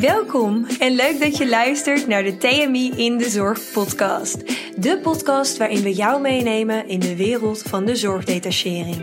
[0.00, 4.36] Welkom en leuk dat je luistert naar de TMI in de Zorg podcast.
[4.76, 8.96] De podcast waarin we jou meenemen in de wereld van de zorgdetachering.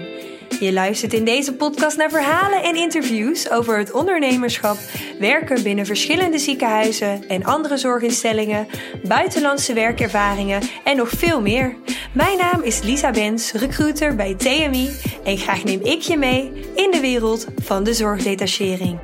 [0.59, 4.77] Je luistert in deze podcast naar verhalen en interviews over het ondernemerschap,
[5.19, 8.67] werken binnen verschillende ziekenhuizen en andere zorginstellingen,
[9.03, 11.75] buitenlandse werkervaringen en nog veel meer.
[12.13, 14.89] Mijn naam is Lisa Bens, recruiter bij TMI
[15.23, 18.99] en graag neem ik je mee in de wereld van de zorgdetachering.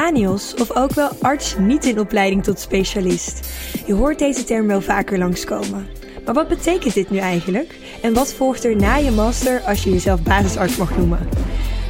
[0.00, 3.48] ANIOS, of ook wel arts niet in opleiding tot specialist.
[3.86, 5.86] Je hoort deze term wel vaker langskomen.
[6.24, 7.74] Maar wat betekent dit nu eigenlijk?
[8.02, 11.28] En wat volgt er na je master als je jezelf basisarts mag noemen?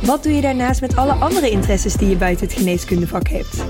[0.02, 3.64] Wat doe je daarnaast met alle andere interesses die je buiten het geneeskundevak hebt?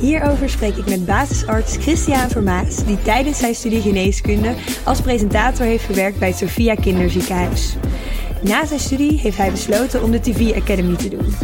[0.00, 5.84] Hierover spreek ik met basisarts Christian Vermaas, die tijdens zijn studie geneeskunde als presentator heeft
[5.84, 7.76] gewerkt bij het Sophia Kinderziekenhuis.
[8.42, 11.34] Na zijn studie heeft hij besloten om de TV Academy te doen.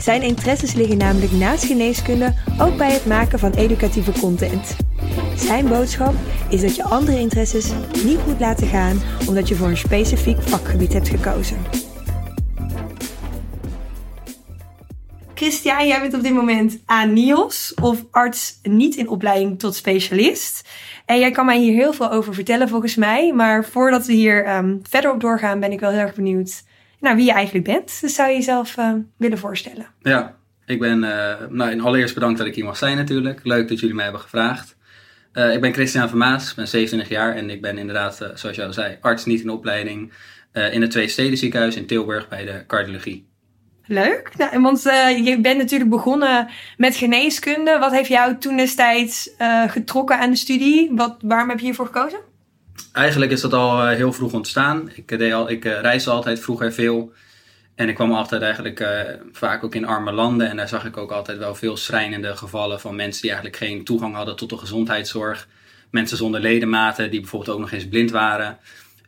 [0.00, 4.76] Zijn interesses liggen namelijk naast geneeskunde ook bij het maken van educatieve content.
[5.36, 6.14] Zijn boodschap
[6.48, 7.70] is dat je andere interesses
[8.04, 11.56] niet moet laten gaan omdat je voor een specifiek vakgebied hebt gekozen.
[15.34, 20.68] Christian, jij bent op dit moment ANIOS of arts niet in opleiding tot specialist.
[21.10, 23.32] En jij kan mij hier heel veel over vertellen volgens mij.
[23.32, 26.62] Maar voordat we hier um, verder op doorgaan ben ik wel heel erg benieuwd
[27.00, 28.00] nou, wie je eigenlijk bent.
[28.00, 29.86] Dus zou je jezelf uh, willen voorstellen?
[30.00, 33.40] Ja, ik ben, uh, nou, allereerst bedankt dat ik hier mag zijn natuurlijk.
[33.42, 34.76] Leuk dat jullie mij hebben gevraagd.
[35.32, 38.72] Uh, ik ben Christian Vermaas, ben 27 jaar en ik ben inderdaad, zoals je al
[38.72, 40.12] zei, arts niet in opleiding
[40.52, 43.29] in het Twee Steden ziekenhuis in Tilburg bij de cardiologie.
[43.90, 44.30] Leuk.
[44.36, 44.82] Nou, want
[45.24, 47.78] je bent natuurlijk begonnen met geneeskunde.
[47.78, 49.30] Wat heeft jou toen destijds
[49.66, 50.90] getrokken aan de studie?
[50.94, 52.18] Wat, waarom heb je hiervoor gekozen?
[52.92, 54.90] Eigenlijk is dat al eh, heel vroeg ontstaan.
[54.94, 57.12] Ik, deed al, ik eh, reisde altijd vroeger veel.
[57.74, 58.86] En ik kwam altijd eigenlijk
[59.32, 60.48] vaak ook in arme landen.
[60.48, 63.84] En daar zag ik ook altijd wel veel schrijnende gevallen van mensen die eigenlijk geen
[63.84, 65.48] toegang hadden tot de gezondheidszorg.
[65.90, 68.58] Mensen zonder ledematen, die bijvoorbeeld ook nog eens blind waren.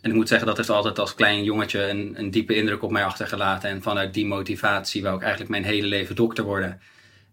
[0.02, 2.90] En ik moet zeggen, dat heeft altijd als klein jongetje een, een diepe indruk op
[2.90, 3.70] mij achtergelaten.
[3.70, 6.80] En vanuit die motivatie wou ik eigenlijk mijn hele leven dokter worden.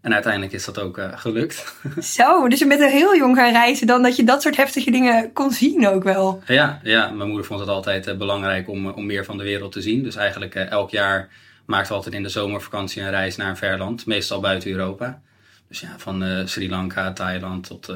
[0.00, 1.74] En uiteindelijk is dat ook uh, gelukt.
[2.16, 4.90] Zo, dus je bent er heel jong gaan reizen dan dat je dat soort heftige
[4.90, 6.42] dingen kon zien ook wel.
[6.46, 9.72] Ja, ja mijn moeder vond het altijd uh, belangrijk om, om meer van de wereld
[9.72, 10.02] te zien.
[10.02, 11.28] Dus eigenlijk uh, elk jaar
[11.66, 14.06] maakten we altijd in de zomervakantie een reis naar een ver land.
[14.06, 15.20] Meestal buiten Europa.
[15.68, 17.92] Dus ja, van Sri Lanka, Thailand tot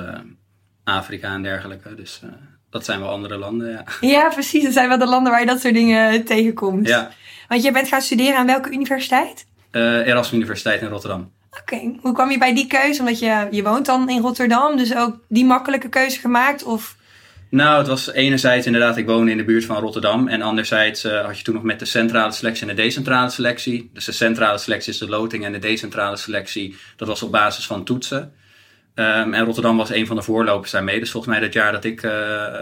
[0.84, 1.94] Afrika en dergelijke.
[1.94, 2.20] Dus
[2.74, 3.84] dat zijn wel andere landen, ja.
[4.00, 4.62] Ja, precies.
[4.62, 6.88] Dat zijn wel de landen waar je dat soort dingen tegenkomt.
[6.88, 7.10] Ja.
[7.48, 9.46] Want je bent gaan studeren aan welke universiteit?
[9.70, 11.32] Erasmus Universiteit in Rotterdam.
[11.60, 13.00] Oké, hoe kwam je bij die keuze?
[13.00, 16.62] Omdat je, je woont dan in Rotterdam, dus ook die makkelijke keuze gemaakt?
[16.62, 16.96] Of?
[17.48, 20.28] Nou, het was enerzijds inderdaad, ik woonde in de buurt van Rotterdam.
[20.28, 23.90] En anderzijds uh, had je toen nog met de centrale selectie en de decentrale selectie.
[23.92, 27.66] Dus de centrale selectie is de loting en de decentrale selectie, dat was op basis
[27.66, 28.32] van toetsen.
[28.94, 30.98] Um, en Rotterdam was een van de voorlopers daarmee.
[30.98, 32.12] Dus volgens mij dat jaar dat ik, uh,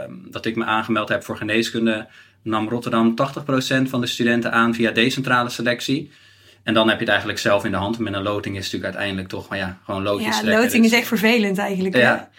[0.08, 2.06] dat ik me aangemeld heb voor geneeskunde,
[2.42, 6.10] nam Rotterdam 80% van de studenten aan via decentrale selectie.
[6.62, 7.98] En dan heb je het eigenlijk zelf in de hand.
[7.98, 10.92] Met een loting is het natuurlijk uiteindelijk toch, maar ja, gewoon loodjes Ja, loting is
[10.92, 11.96] echt vervelend eigenlijk.
[11.96, 12.30] Ja.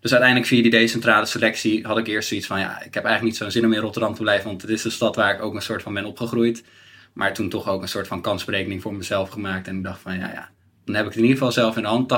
[0.00, 3.22] Dus uiteindelijk via die decentrale selectie had ik eerst zoiets van, ja, ik heb eigenlijk
[3.22, 5.42] niet zo'n zin om in Rotterdam te blijven, want het is de stad waar ik
[5.42, 6.64] ook een soort van ben opgegroeid.
[7.12, 9.68] Maar toen toch ook een soort van kansberekening voor mezelf gemaakt.
[9.68, 10.50] En ik dacht van, ja, ja,
[10.84, 12.08] dan heb ik het in ieder geval zelf in de hand.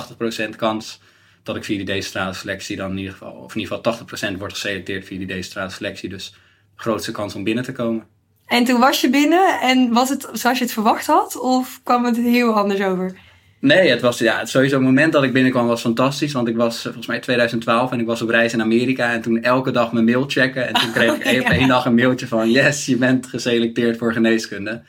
[0.47, 1.00] 80% kans
[1.42, 4.38] dat ik via die decentrale selectie dan in ieder geval, of in ieder geval 80%
[4.38, 6.08] wordt geselecteerd via die decentrale selectie.
[6.08, 6.34] Dus
[6.76, 8.04] grootste kans om binnen te komen.
[8.47, 11.41] En toen was je binnen en was het zoals je het verwacht had?
[11.41, 13.14] Of kwam het heel anders over?
[13.60, 16.32] Nee, het was ja, sowieso het moment dat ik binnenkwam was fantastisch.
[16.32, 19.12] Want ik was volgens mij 2012 en ik was op reis in Amerika.
[19.12, 20.66] En toen elke dag mijn mail checken.
[20.66, 21.50] En toen kreeg ik ja.
[21.50, 22.50] één dag een mailtje van...
[22.50, 24.82] Yes, je bent geselecteerd voor geneeskunde.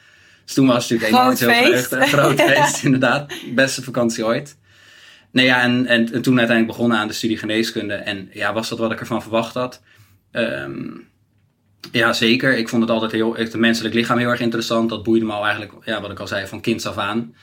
[0.45, 1.91] Dus toen was het natuurlijk enorm heel feest.
[1.91, 3.33] Een groot feest, inderdaad.
[3.55, 4.55] Beste vakantie ooit.
[5.33, 7.93] Nee, ja, en, en, en, toen uiteindelijk begonnen aan de studie geneeskunde.
[7.93, 9.81] En ja, was dat wat ik ervan verwacht had?
[10.31, 11.07] Um,
[11.91, 12.57] ja, zeker.
[12.57, 14.89] Ik vond het altijd heel, het menselijk lichaam heel erg interessant.
[14.89, 17.35] Dat boeide me al eigenlijk, ja, wat ik al zei, van kinds af aan.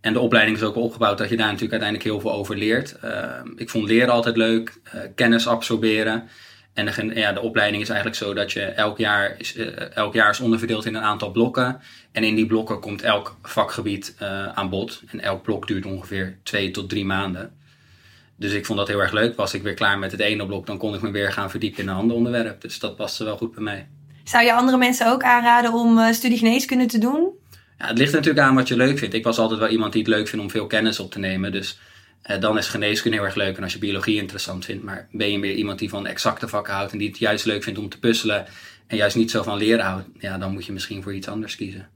[0.00, 2.96] En de opleiding is ook opgebouwd dat je daar natuurlijk uiteindelijk heel veel over leert.
[3.04, 6.28] Uh, ik vond leren altijd leuk, uh, kennis absorberen.
[6.76, 10.14] En de, ja, de opleiding is eigenlijk zo dat je elk jaar, is, uh, elk
[10.14, 11.80] jaar is onderverdeeld in een aantal blokken.
[12.12, 14.16] En in die blokken komt elk vakgebied
[14.54, 15.02] aan bod.
[15.06, 17.52] En elk blok duurt ongeveer twee tot drie maanden.
[18.36, 19.36] Dus ik vond dat heel erg leuk.
[19.36, 21.82] Was ik weer klaar met het ene blok, dan kon ik me weer gaan verdiepen
[21.82, 22.60] in een ander onderwerp.
[22.60, 23.88] Dus dat paste wel goed bij mij.
[24.24, 27.30] Zou je andere mensen ook aanraden om uh, studie geneeskunde te doen?
[27.78, 29.14] Ja, het ligt natuurlijk aan wat je leuk vindt.
[29.14, 31.52] Ik was altijd wel iemand die het leuk vindt om veel kennis op te nemen.
[31.52, 31.78] Dus
[32.40, 33.56] dan is geneeskunde heel erg leuk.
[33.56, 34.84] En als je biologie interessant vindt.
[34.84, 37.62] Maar ben je meer iemand die van exacte vakken houdt en die het juist leuk
[37.62, 38.46] vindt om te puzzelen.
[38.86, 40.06] En juist niet zo van leren houdt.
[40.18, 41.88] Ja, dan moet je misschien voor iets anders kiezen.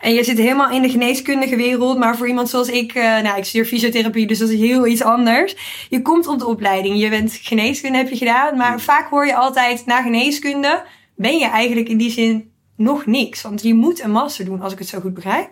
[0.00, 3.38] En je zit helemaal in de geneeskundige wereld, maar voor iemand zoals ik, uh, nou,
[3.38, 5.56] ik studeer fysiotherapie, dus dat is heel iets anders.
[5.88, 9.36] Je komt op de opleiding, je bent geneeskunde heb je gedaan, maar vaak hoor je
[9.36, 10.84] altijd na geneeskunde
[11.16, 13.42] ben je eigenlijk in die zin nog niks.
[13.42, 15.50] Want je moet een master doen, als ik het zo goed begrijp.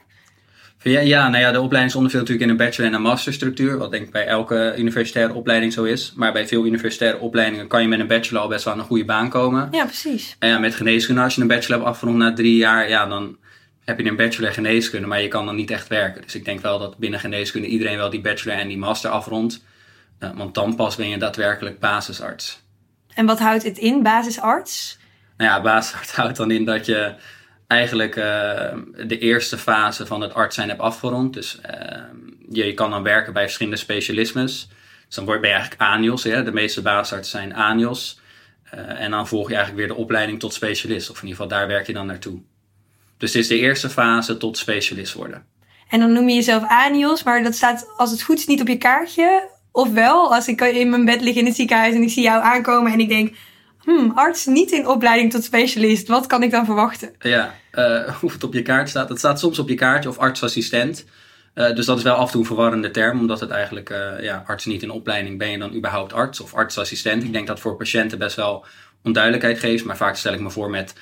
[0.83, 3.79] Ja, ja, nou ja, de opleiding is onderdeel natuurlijk in een bachelor- en een masterstructuur.
[3.79, 6.13] Wat denk ik bij elke universitaire opleiding zo is.
[6.17, 8.87] Maar bij veel universitaire opleidingen kan je met een bachelor al best wel aan een
[8.87, 9.69] goede baan komen.
[9.71, 10.37] Ja, precies.
[10.39, 13.37] En ja, met geneeskunde, als je een bachelor hebt afgerond na drie jaar, ja, dan
[13.85, 16.23] heb je een bachelor geneeskunde, maar je kan dan niet echt werken.
[16.23, 19.63] Dus ik denk wel dat binnen geneeskunde iedereen wel die bachelor en die master afrondt.
[20.35, 22.63] Want dan pas ben je daadwerkelijk basisarts.
[23.15, 24.99] En wat houdt het in, basisarts?
[25.37, 27.15] Nou ja, basisarts houdt dan in dat je
[27.69, 28.25] eigenlijk uh,
[29.07, 31.35] de eerste fase van het arts zijn hebt afgerond.
[31.35, 31.61] Dus
[32.49, 34.69] je, je, kan dan werken bij verschillende specialismes.
[35.07, 36.25] Dus dan word je eigenlijk ANIOS.
[36.25, 36.43] Hè?
[36.43, 38.21] De meeste basisartsen zijn ANIOS.
[38.75, 41.11] Uh, en dan volg je eigenlijk weer de opleiding tot specialist.
[41.11, 42.41] Of in ieder geval daar werk je dan naartoe.
[43.17, 45.45] Dus het is de eerste fase tot specialist worden.
[45.89, 48.69] En dan noem je jezelf ANIOS, maar dat staat als het goed is niet op
[48.69, 49.49] je kaartje.
[49.73, 52.93] Ofwel, als ik in mijn bed lig in het ziekenhuis en ik zie jou aankomen
[52.93, 53.35] en ik denk
[53.85, 56.09] hmm, arts niet in opleiding tot specialist.
[56.09, 57.15] Wat kan ik dan verwachten?
[57.19, 59.09] Ja, uh, het op je kaart staat.
[59.09, 61.05] Dat staat soms op je kaartje of artsassistent.
[61.55, 64.21] Uh, dus dat is wel af en toe een verwarrende term, omdat het eigenlijk, uh,
[64.21, 67.23] ja, arts niet in opleiding, ben je dan überhaupt arts of artsassistent?
[67.23, 68.67] Ik denk dat voor patiënten best wel
[69.03, 70.95] onduidelijkheid geeft, maar vaak stel ik me voor met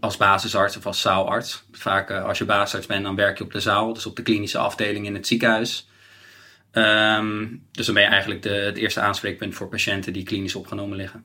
[0.00, 1.64] als basisarts of als zaalarts.
[1.72, 4.58] Vaak als je basisarts bent, dan werk je op de zaal, dus op de klinische
[4.58, 5.88] afdeling in het ziekenhuis.
[6.72, 10.96] Um, dus dan ben je eigenlijk de, het eerste aanspreekpunt voor patiënten die klinisch opgenomen
[10.96, 11.24] liggen.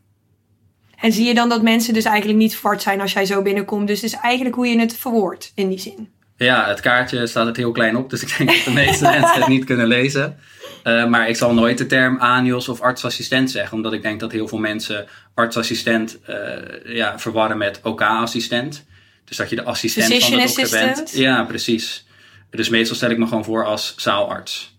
[1.01, 3.88] En zie je dan dat mensen dus eigenlijk niet verward zijn als jij zo binnenkomt.
[3.88, 6.09] Dus is eigenlijk hoe je het verwoordt in die zin.
[6.38, 8.09] Ja, het kaartje staat het heel klein op.
[8.09, 10.38] Dus ik denk dat de meeste mensen het niet kunnen lezen.
[10.83, 13.77] Uh, maar ik zal nooit de term ANIOS of artsassistent zeggen.
[13.77, 18.86] Omdat ik denk dat heel veel mensen artsassistent uh, ja, verwarren met OK-assistent.
[19.25, 21.12] dus dat je de assistent van de dokter bent.
[21.13, 22.06] Ja, precies.
[22.50, 24.70] Dus meestal stel ik me gewoon voor als zaalarts.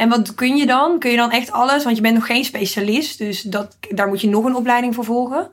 [0.00, 0.98] En wat kun je dan?
[0.98, 1.84] Kun je dan echt alles?
[1.84, 5.04] Want je bent nog geen specialist, dus dat, daar moet je nog een opleiding voor
[5.04, 5.50] volgen.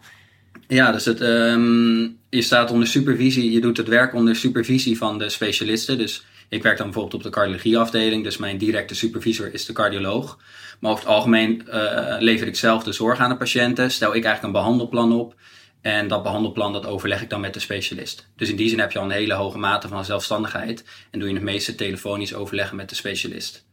[0.68, 5.18] Ja, dus het, um, je staat onder supervisie, je doet het werk onder supervisie van
[5.18, 5.98] de specialisten.
[5.98, 10.40] Dus ik werk dan bijvoorbeeld op de cardiologieafdeling, dus mijn directe supervisor is de cardioloog.
[10.80, 14.24] Maar over het algemeen uh, lever ik zelf de zorg aan de patiënten, stel ik
[14.24, 15.36] eigenlijk een behandelplan op.
[15.82, 18.28] En dat behandelplan dat overleg ik dan met de specialist.
[18.36, 21.28] Dus in die zin heb je al een hele hoge mate van zelfstandigheid en doe
[21.28, 23.66] je het meeste telefonisch overleggen met de specialist.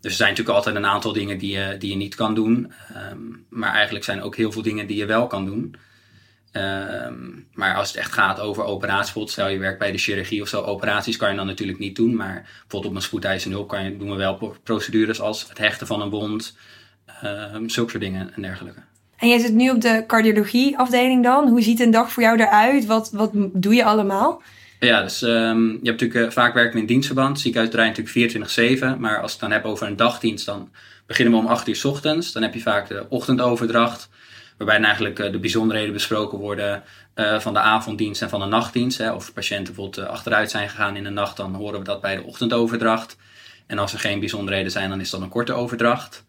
[0.00, 2.72] Dus er zijn natuurlijk altijd een aantal dingen die je, die je niet kan doen.
[3.12, 5.74] Um, maar eigenlijk zijn er ook heel veel dingen die je wel kan doen.
[6.52, 10.48] Um, maar als het echt gaat over operaties, stel je werkt bij de chirurgie of
[10.48, 12.16] zo, operaties kan je dan natuurlijk niet doen.
[12.16, 15.86] Maar bijvoorbeeld op een spoedeisende hulp kan je, doen we wel procedures als het hechten
[15.86, 16.56] van een wond,
[17.24, 18.80] um, zulke soort dingen en dergelijke.
[19.16, 21.48] En jij zit nu op de cardiologieafdeling dan.
[21.48, 22.86] Hoe ziet een dag voor jou eruit?
[22.86, 24.42] Wat, wat doe je allemaal?
[24.80, 27.40] Ja, dus um, je hebt natuurlijk uh, vaak werken in dienstverband.
[27.40, 28.98] Ziekenhuis draait natuurlijk 24-7.
[28.98, 30.70] Maar als ik het dan heb over een dagdienst, dan
[31.06, 32.32] beginnen we om 8 uur s ochtends.
[32.32, 34.08] Dan heb je vaak de ochtendoverdracht.
[34.56, 36.82] Waarbij eigenlijk uh, de bijzonderheden besproken worden
[37.14, 38.98] uh, van de avonddienst en van de nachtdienst.
[38.98, 39.12] Hè.
[39.12, 42.22] Of patiënten bijvoorbeeld achteruit zijn gegaan in de nacht, dan horen we dat bij de
[42.22, 43.16] ochtendoverdracht.
[43.66, 46.24] En als er geen bijzonderheden zijn, dan is dat een korte overdracht.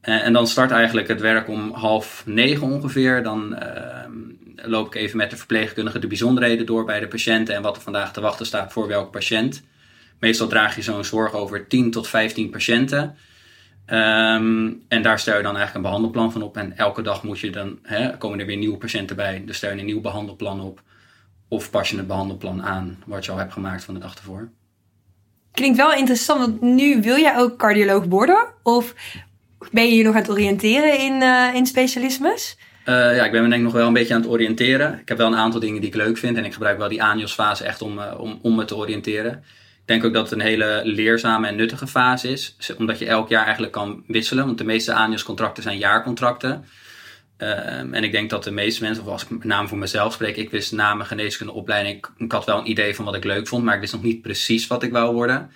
[0.00, 3.22] en dan start eigenlijk het werk om half negen ongeveer.
[3.22, 4.10] Dan ehm,
[4.54, 7.82] loop ik even met de verpleegkundige de bijzonderheden door bij de patiënten en wat er
[7.82, 9.62] vandaag te wachten staat voor welke patiënt.
[10.18, 13.16] Meestal draag je zo'n zorg over 10 tot 15 patiënten.
[13.86, 16.56] Um, en daar stel je dan eigenlijk een behandelplan van op.
[16.56, 19.42] En elke dag moet je dan, hè, komen er weer nieuwe patiënten bij.
[19.46, 20.82] Dus stel je een nieuw behandelplan op.
[21.48, 24.50] Of pas je het behandelplan aan wat je al hebt gemaakt van de dag ervoor.
[25.52, 28.46] Klinkt wel interessant, want nu wil jij ook cardioloog worden?
[28.62, 28.94] Of
[29.70, 32.56] ben je je nog aan het oriënteren in, uh, in specialismes?
[32.84, 34.98] Uh, ja, ik ben me denk ik nog wel een beetje aan het oriënteren.
[34.98, 36.36] Ik heb wel een aantal dingen die ik leuk vind.
[36.36, 39.32] En ik gebruik wel die ANIOS-fase echt om, uh, om, om me te oriënteren.
[39.32, 42.56] Ik denk ook dat het een hele leerzame en nuttige fase is.
[42.78, 44.46] Omdat je elk jaar eigenlijk kan wisselen.
[44.46, 46.64] Want de meeste ANIOS-contracten zijn jaarcontracten.
[47.38, 50.12] Uh, en ik denk dat de meeste mensen, of als ik met name voor mezelf
[50.12, 53.24] spreek, ik wist na mijn geneeskundeopleiding, ik, ik had wel een idee van wat ik
[53.24, 55.50] leuk vond, maar ik wist nog niet precies wat ik wou worden.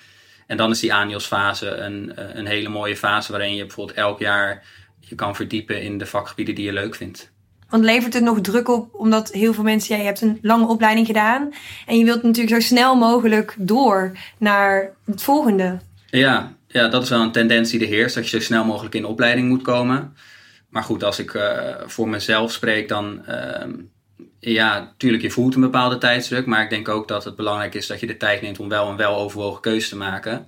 [0.47, 4.65] En dan is die ANIOS-fase een, een hele mooie fase waarin je bijvoorbeeld elk jaar
[5.09, 7.31] je kan verdiepen in de vakgebieden die je leuk vindt.
[7.69, 11.07] Want levert het nog druk op, omdat heel veel mensen, jij hebt een lange opleiding
[11.07, 11.53] gedaan
[11.87, 15.79] en je wilt natuurlijk zo snel mogelijk door naar het volgende.
[16.07, 18.95] Ja, ja dat is wel een tendens die er heerst, dat je zo snel mogelijk
[18.95, 20.17] in de opleiding moet komen.
[20.69, 23.75] Maar goed, als ik uh, voor mezelf spreek, dan uh,
[24.39, 27.87] ja, natuurlijk, je voelt een bepaalde tijdsdruk, maar ik denk ook dat het belangrijk is
[27.87, 30.47] dat je de tijd neemt om wel een weloverwogen keuze te maken.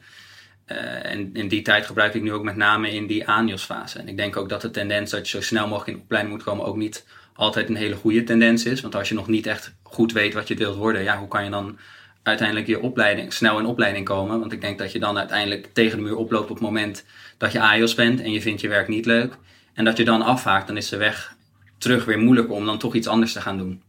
[0.72, 3.98] Uh, en in die tijd gebruik ik nu ook met name in die ANIOS-fase.
[3.98, 6.44] En ik denk ook dat de tendens dat je zo snel mogelijk in opleiding moet
[6.44, 8.80] komen ook niet altijd een hele goede tendens is.
[8.80, 11.44] Want als je nog niet echt goed weet wat je wilt worden, ja, hoe kan
[11.44, 11.78] je dan
[12.22, 14.40] uiteindelijk je opleiding, snel in opleiding komen.
[14.40, 17.04] Want ik denk dat je dan uiteindelijk tegen de muur oploopt op het moment
[17.38, 19.34] dat je AIOS bent en je vindt je werk niet leuk.
[19.74, 21.34] En dat je dan afhaakt, dan is de weg
[21.78, 23.82] terug weer moeilijker om dan toch iets anders te gaan doen.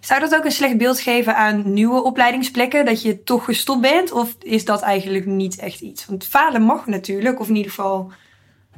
[0.00, 2.84] Zou dat ook een slecht beeld geven aan nieuwe opleidingsplekken?
[2.84, 4.12] Dat je toch gestopt bent?
[4.12, 6.06] Of is dat eigenlijk niet echt iets?
[6.06, 8.12] Want falen mag natuurlijk, of in ieder geval...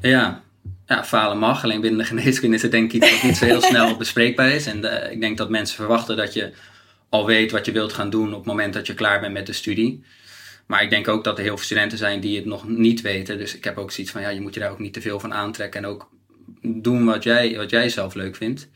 [0.00, 0.42] Ja,
[0.86, 1.64] ja falen mag.
[1.64, 4.50] Alleen binnen de geneeskunde is het denk ik iets wat niet zo heel snel bespreekbaar
[4.50, 4.66] is.
[4.66, 6.52] En ik denk dat mensen verwachten dat je
[7.08, 9.46] al weet wat je wilt gaan doen op het moment dat je klaar bent met
[9.46, 10.04] de studie.
[10.66, 13.38] Maar ik denk ook dat er heel veel studenten zijn die het nog niet weten.
[13.38, 15.20] Dus ik heb ook zoiets van, ja, je moet je daar ook niet te veel
[15.20, 15.82] van aantrekken.
[15.82, 16.10] En ook
[16.62, 18.68] doen wat jij, wat jij zelf leuk vindt.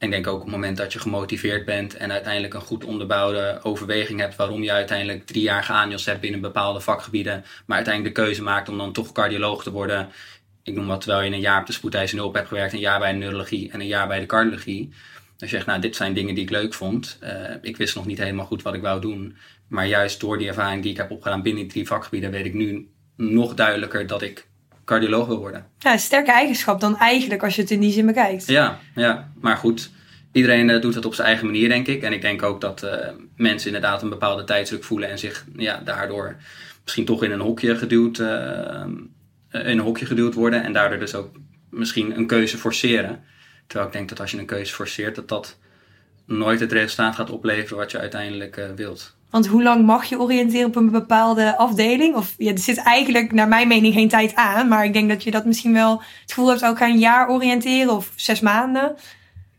[0.00, 3.60] En denk ook op het moment dat je gemotiveerd bent en uiteindelijk een goed onderbouwde
[3.62, 8.22] overweging hebt waarom je uiteindelijk drie jaar geaanjos hebt binnen bepaalde vakgebieden, maar uiteindelijk de
[8.22, 10.08] keuze maakt om dan toch cardioloog te worden.
[10.62, 12.98] Ik noem wat terwijl je een jaar op de spoedeisende hulp hebt gewerkt, een jaar
[12.98, 14.94] bij de neurologie en een jaar bij de cardiologie.
[15.36, 17.18] Dan zeg je, nou, dit zijn dingen die ik leuk vond.
[17.22, 17.30] Uh,
[17.62, 19.36] ik wist nog niet helemaal goed wat ik wou doen.
[19.68, 22.54] Maar juist door die ervaring die ik heb opgedaan binnen die drie vakgebieden, weet ik
[22.54, 24.48] nu nog duidelijker dat ik
[24.90, 25.66] cardioloog wil worden.
[25.78, 28.46] Ja, sterke eigenschap dan eigenlijk als je het in die zin bekijkt.
[28.46, 29.32] Ja, ja.
[29.40, 29.90] maar goed.
[30.32, 32.02] Iedereen uh, doet het op zijn eigen manier, denk ik.
[32.02, 32.90] En ik denk ook dat uh,
[33.36, 36.36] mensen inderdaad een bepaalde tijdsdruk voelen en zich ja, daardoor
[36.82, 38.28] misschien toch in een hokje geduwd, uh,
[39.50, 40.62] in een hokje geduwd worden.
[40.62, 41.36] En daardoor dus ook
[41.70, 43.24] misschien een keuze forceren.
[43.66, 45.58] Terwijl ik denk dat als je een keuze forceert, dat dat
[46.26, 49.16] nooit het resultaat gaat opleveren wat je uiteindelijk wilt.
[49.30, 52.14] Want hoe lang mag je oriënteren op een bepaalde afdeling?
[52.14, 54.68] Of ja, er zit eigenlijk naar mijn mening geen tijd aan.
[54.68, 57.28] Maar ik denk dat je dat misschien wel het gevoel hebt ook gaan een jaar
[57.28, 58.96] oriënteren of zes maanden.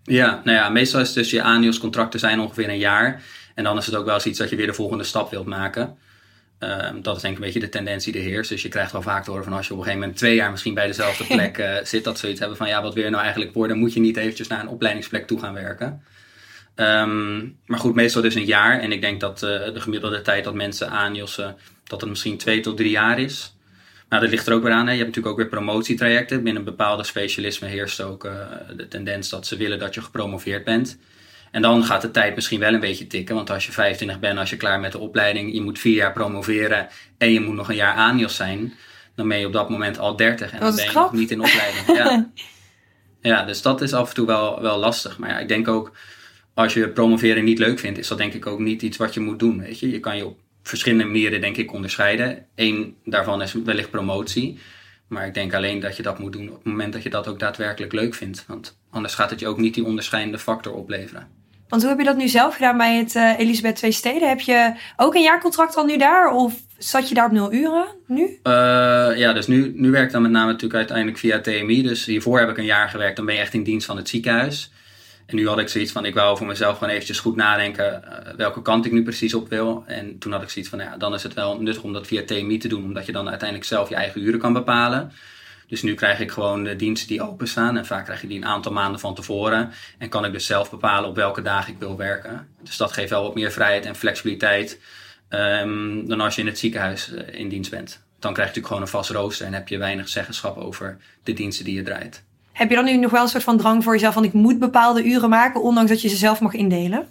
[0.04, 3.22] Ja, nou ja, meestal is het dus je aannieuwscontracten zijn ongeveer een jaar.
[3.56, 5.46] En dan is het ook wel eens iets dat je weer de volgende stap wilt
[5.46, 5.98] maken.
[6.60, 8.50] Um, dat is denk ik een beetje de tendentie die heerst.
[8.50, 10.36] Dus je krijgt wel vaak te horen van als je op een gegeven moment twee
[10.36, 13.10] jaar misschien bij dezelfde plek uh, zit, dat zoiets hebben van ja, wat wil je
[13.10, 13.78] nou eigenlijk worden?
[13.78, 16.04] Moet je niet eventjes naar een opleidingsplek toe gaan werken?
[16.76, 18.80] Um, maar goed, meestal dus een jaar.
[18.80, 22.60] En ik denk dat uh, de gemiddelde tijd dat mensen aanjossen, dat het misschien twee
[22.60, 23.56] tot drie jaar is.
[24.10, 24.86] Nou, dat ligt er ook weer aan.
[24.86, 24.92] Hè.
[24.92, 26.44] Je hebt natuurlijk ook weer promotietrajecten.
[26.44, 28.32] Binnen bepaalde specialismen heerst ook uh,
[28.76, 30.98] de tendens dat ze willen dat je gepromoveerd bent.
[31.52, 33.36] En dan gaat de tijd misschien wel een beetje tikken.
[33.36, 36.14] Want als je 25 bent, als je klaar met de opleiding, je moet vier jaar
[36.14, 36.88] promoveren
[37.18, 38.74] en je moet nog een jaar aanjos zijn,
[39.16, 41.42] dan ben je op dat moment al 30 en dan ben je nog niet in
[41.42, 41.98] opleiding.
[41.98, 42.30] Ja.
[43.32, 45.18] ja, dus dat is af en toe wel, wel lastig.
[45.18, 45.92] Maar ja, ik denk ook
[46.54, 49.20] als je promoveren niet leuk vindt, is dat denk ik ook niet iets wat je
[49.20, 49.60] moet doen.
[49.60, 49.92] Weet je?
[49.92, 52.46] je kan je op verschillende manieren denk ik onderscheiden.
[52.56, 54.60] Eén daarvan is wellicht promotie.
[55.08, 57.28] Maar ik denk alleen dat je dat moet doen op het moment dat je dat
[57.28, 58.44] ook daadwerkelijk leuk vindt.
[58.48, 61.28] Want anders gaat het je ook niet die onderscheidende factor opleveren.
[61.68, 64.30] Want hoe heb je dat nu zelf gedaan bij het uh, Elisabeth Twee Steden?
[64.30, 66.34] Heb je ook een jaarcontract al nu daar?
[66.34, 68.22] Of zat je daar op nul uren nu?
[68.24, 68.34] Uh,
[69.16, 71.82] ja, dus nu, nu werk ik dan met name natuurlijk uiteindelijk via TMI.
[71.82, 73.16] Dus hiervoor heb ik een jaar gewerkt.
[73.16, 74.72] Dan ben je echt in dienst van het ziekenhuis.
[75.32, 78.34] En nu had ik zoiets van, ik wou voor mezelf gewoon eventjes goed nadenken uh,
[78.36, 79.84] welke kant ik nu precies op wil.
[79.88, 82.08] En toen had ik zoiets van, nou ja, dan is het wel nuttig om dat
[82.08, 85.12] via TMI te doen, omdat je dan uiteindelijk zelf je eigen uren kan bepalen.
[85.68, 88.46] Dus nu krijg ik gewoon de diensten die openstaan en vaak krijg je die een
[88.46, 89.72] aantal maanden van tevoren.
[89.98, 92.48] En kan ik dus zelf bepalen op welke dagen ik wil werken.
[92.64, 94.80] Dus dat geeft wel wat meer vrijheid en flexibiliteit
[95.30, 98.04] um, dan als je in het ziekenhuis uh, in dienst bent.
[98.20, 101.34] Dan krijg je natuurlijk gewoon een vast rooster en heb je weinig zeggenschap over de
[101.34, 102.24] diensten die je draait.
[102.54, 104.60] Heb je dan nu nog wel een soort van drang voor jezelf van ik moet
[104.60, 107.08] bepaalde uren maken, ondanks dat je ze zelf mag indelen?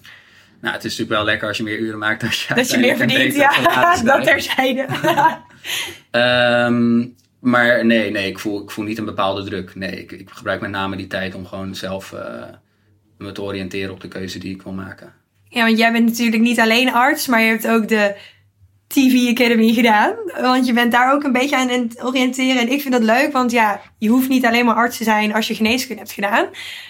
[0.61, 2.23] Nou, het is natuurlijk wel lekker als je meer uren maakt.
[2.23, 4.03] Als je dat je meer verdient, ja.
[4.03, 4.87] dat terzijde.
[6.11, 7.15] um,
[7.53, 9.75] maar nee, nee ik, voel, ik voel niet een bepaalde druk.
[9.75, 12.21] Nee, ik, ik gebruik met name die tijd om gewoon zelf uh,
[13.19, 15.13] me te oriënteren op de keuze die ik wil maken.
[15.49, 18.17] Ja, want jij bent natuurlijk niet alleen arts, maar je hebt ook de
[18.95, 20.15] TV Academy gedaan.
[20.41, 22.61] Want je bent daar ook een beetje aan het oriënteren.
[22.61, 25.35] En ik vind dat leuk, want ja, je hoeft niet alleen maar arts te zijn
[25.35, 26.47] als je geneeskunde hebt gedaan.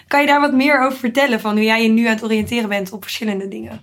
[0.07, 2.69] Kan je daar wat meer over vertellen van hoe jij je nu aan het oriënteren
[2.69, 3.79] bent op verschillende dingen?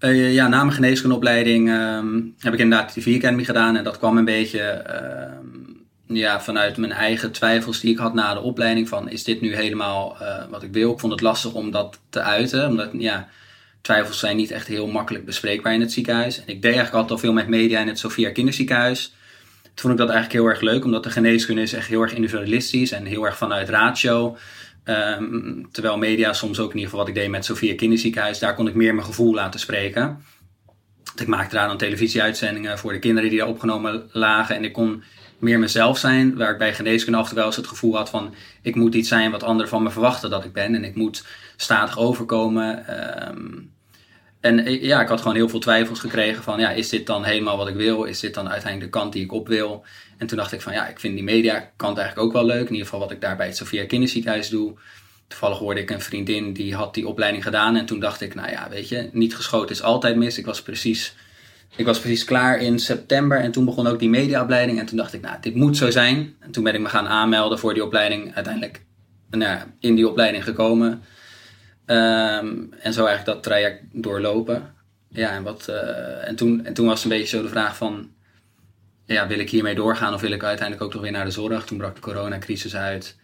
[0.00, 3.76] Uh, ja, na mijn geneeskundeopleiding um, heb ik inderdaad de TV Academy gedaan.
[3.76, 4.84] En dat kwam een beetje
[6.08, 8.88] uh, ja, vanuit mijn eigen twijfels die ik had na de opleiding.
[8.88, 10.92] Van is dit nu helemaal uh, wat ik wil?
[10.92, 12.68] Ik vond het lastig om dat te uiten.
[12.68, 13.28] Omdat ja,
[13.82, 16.36] twijfels zijn niet echt heel makkelijk bespreekbaar in het ziekenhuis.
[16.36, 19.14] En ik deed eigenlijk altijd al veel met media in het Sophia Kinderziekenhuis.
[19.62, 22.14] Toen vond ik dat eigenlijk heel erg leuk, omdat de geneeskunde is echt heel erg
[22.14, 24.36] individualistisch en heel erg vanuit ratio.
[24.84, 28.54] Um, terwijl media soms ook in ieder geval wat ik deed met Sophia Kinderziekenhuis, daar
[28.54, 30.24] kon ik meer mijn gevoel laten spreken.
[31.16, 34.56] Ik maakte daar dan televisieuitzendingen voor de kinderen die daar opgenomen lagen.
[34.56, 35.02] En ik kon
[35.42, 38.34] meer mezelf zijn, waar ik bij geneeskunde af wel eens het gevoel had van...
[38.62, 40.74] ik moet iets zijn wat anderen van me verwachten dat ik ben.
[40.74, 41.24] En ik moet
[41.56, 42.84] statig overkomen.
[43.28, 43.72] Um,
[44.42, 47.24] en eh, ja, ik had gewoon heel veel twijfels gekregen van, ja, is dit dan
[47.24, 48.04] helemaal wat ik wil?
[48.04, 49.84] Is dit dan uiteindelijk de kant die ik op wil?
[50.18, 52.66] En toen dacht ik van, ja, ik vind die media kant eigenlijk ook wel leuk.
[52.66, 54.74] In ieder geval wat ik daar bij het Sophia Kinderziekenhuis doe.
[55.28, 57.76] toevallig hoorde ik een vriendin die had die opleiding gedaan.
[57.76, 60.38] En toen dacht ik, nou ja, weet je, niet geschoten is altijd mis.
[60.38, 61.14] Ik was precies,
[61.76, 64.78] ik was precies klaar in september en toen begon ook die mediaopleiding.
[64.78, 66.34] En toen dacht ik, nou, dit moet zo zijn.
[66.40, 68.34] En toen ben ik me gaan aanmelden voor die opleiding.
[68.34, 68.84] Uiteindelijk
[69.30, 71.02] nou in die opleiding gekomen.
[71.86, 74.74] Ehm, en zo eigenlijk dat traject doorlopen.
[75.08, 78.10] Ja, en, wat, eh, en, toen, en toen was een beetje zo de vraag van...
[79.04, 81.64] Ja, wil ik hiermee doorgaan of wil ik uiteindelijk ook toch weer naar de zorg?
[81.64, 83.16] Toen brak de coronacrisis uit.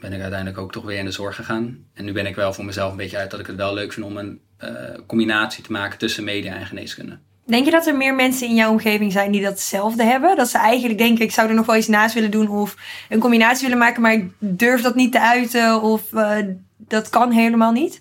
[0.00, 1.86] Ben ik uiteindelijk ook toch weer in de zorg gegaan.
[1.94, 3.92] En nu ben ik wel voor mezelf een beetje uit dat ik het wel leuk
[3.92, 4.70] vind om een uh,
[5.06, 7.18] combinatie te maken tussen media en geneeskunde.
[7.44, 10.36] Denk je dat er meer mensen in jouw omgeving zijn die datzelfde hebben?
[10.36, 12.76] Dat ze eigenlijk denken, ik zou er nog wel iets naast willen doen of
[13.08, 16.36] een combinatie willen maken, maar ik durf dat niet te uiten of uh,
[16.76, 18.00] dat kan helemaal niet?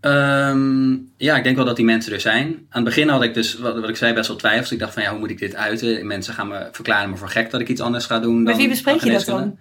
[0.00, 2.46] Um, ja, ik denk wel dat die mensen er zijn.
[2.46, 4.72] Aan het begin had ik dus, wat, wat ik zei, best wel twijfels.
[4.72, 6.06] Ik dacht van, ja, hoe moet ik dit uiten?
[6.06, 8.42] Mensen gaan me verklaren me voor gek dat ik iets anders ga doen.
[8.42, 9.58] Met wie bespreek je dat dan?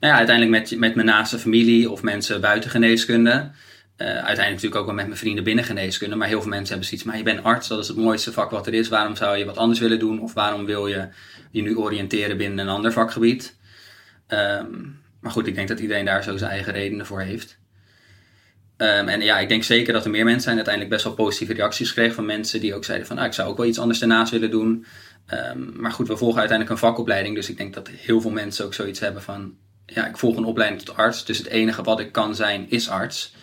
[0.00, 3.50] Nou ja, uiteindelijk met, met mijn naaste familie of mensen buiten geneeskunde.
[3.98, 6.16] Uh, uiteindelijk natuurlijk ook wel met mijn vrienden binnen geneeskunde.
[6.16, 8.50] Maar heel veel mensen hebben zoiets, maar je bent arts, dat is het mooiste vak
[8.50, 8.88] wat er is.
[8.88, 10.20] Waarom zou je wat anders willen doen?
[10.20, 11.08] Of waarom wil je
[11.50, 13.56] je nu oriënteren binnen een ander vakgebied?
[14.28, 17.58] Um, maar goed, ik denk dat iedereen daar zo zijn eigen redenen voor heeft.
[18.76, 20.56] Um, en ja, ik denk zeker dat er meer mensen zijn.
[20.56, 23.48] Uiteindelijk best wel positieve reacties gekregen van mensen die ook zeiden van, ah, ik zou
[23.48, 24.86] ook wel iets anders daarnaast willen doen.
[25.32, 27.34] Um, maar goed, we volgen uiteindelijk een vakopleiding.
[27.34, 29.54] Dus ik denk dat heel veel mensen ook zoiets hebben van,
[29.86, 31.24] ja, ik volg een opleiding tot arts.
[31.24, 33.34] Dus het enige wat ik kan zijn, is arts.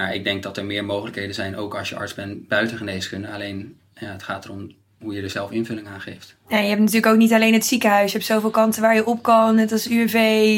[0.00, 3.28] Maar ik denk dat er meer mogelijkheden zijn, ook als je arts bent, buiten geneeskunde.
[3.28, 6.36] Alleen, ja, het gaat erom hoe je er zelf invulling aan geeft.
[6.48, 8.12] Ja, je hebt natuurlijk ook niet alleen het ziekenhuis.
[8.12, 9.54] Je hebt zoveel kanten waar je op kan.
[9.54, 10.14] Net als UWV.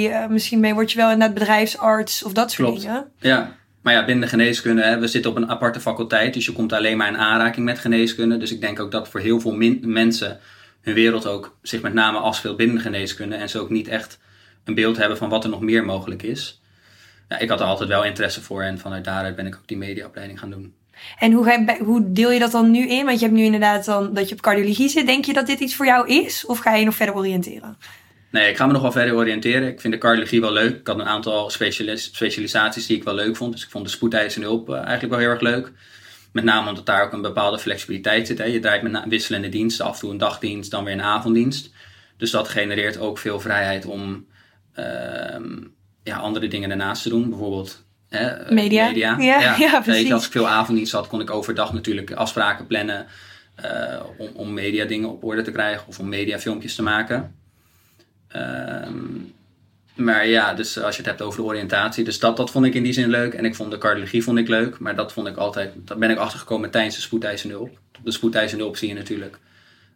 [0.08, 2.82] Uh, misschien mee word je wel inderdaad bedrijfsarts of dat soort Klopt.
[2.82, 3.10] dingen.
[3.18, 6.34] Ja, maar ja, binnen de geneeskunde, hè, we zitten op een aparte faculteit.
[6.34, 8.36] Dus je komt alleen maar in aanraking met geneeskunde.
[8.36, 10.40] Dus ik denk ook dat voor heel veel mensen
[10.80, 13.36] hun wereld ook zich met name afspeelt binnen de geneeskunde.
[13.36, 14.18] En ze ook niet echt
[14.64, 16.61] een beeld hebben van wat er nog meer mogelijk is.
[17.32, 19.76] Ja, ik had er altijd wel interesse voor en vanuit daaruit ben ik ook die
[19.76, 20.74] mediaopleiding gaan doen.
[21.18, 23.04] En hoe, ga je, hoe deel je dat dan nu in?
[23.04, 25.06] Want je hebt nu inderdaad dan dat je op cardiologie zit.
[25.06, 26.46] Denk je dat dit iets voor jou is?
[26.46, 27.76] Of ga je nog verder oriënteren?
[28.30, 29.68] Nee, ik ga me nog wel verder oriënteren.
[29.68, 30.78] Ik vind de cardiologie wel leuk.
[30.78, 33.52] Ik had een aantal specialis specialisaties die ik wel leuk vond.
[33.52, 35.72] Dus ik vond de spoedeisende hulp uh, eigenlijk wel heel erg leuk.
[36.32, 38.38] Met name omdat daar ook een bepaalde flexibiliteit zit.
[38.38, 38.44] Hè.
[38.44, 41.70] Je draait met wisselende diensten, af en toe een dagdienst, dan weer een avonddienst.
[42.16, 44.26] Dus dat genereert ook veel vrijheid om
[44.78, 44.84] uh,
[46.02, 47.28] ja, andere dingen daarnaast te doen.
[47.28, 48.86] Bijvoorbeeld hè, media.
[48.86, 49.16] media.
[49.30, 50.06] Ja, ja, ja precies.
[50.06, 53.06] Je, als ik veel avonddienst had, kon ik overdag natuurlijk afspraken plannen.
[53.64, 57.34] Uh, om, om media dingen op orde te krijgen of om mediafilmpjes te maken.
[58.36, 59.32] Um,
[59.94, 62.04] maar ja, dus als je het hebt over de oriëntatie.
[62.04, 63.34] Dus dat, dat vond ik in die zin leuk.
[63.34, 64.78] En ik vond de cardiologie vond ik leuk.
[64.78, 67.78] Maar dat vond ik altijd, dat ben ik achtergekomen tijdens de spoedeisende hulp.
[67.98, 69.38] Op de spoedeisende hulp zie je natuurlijk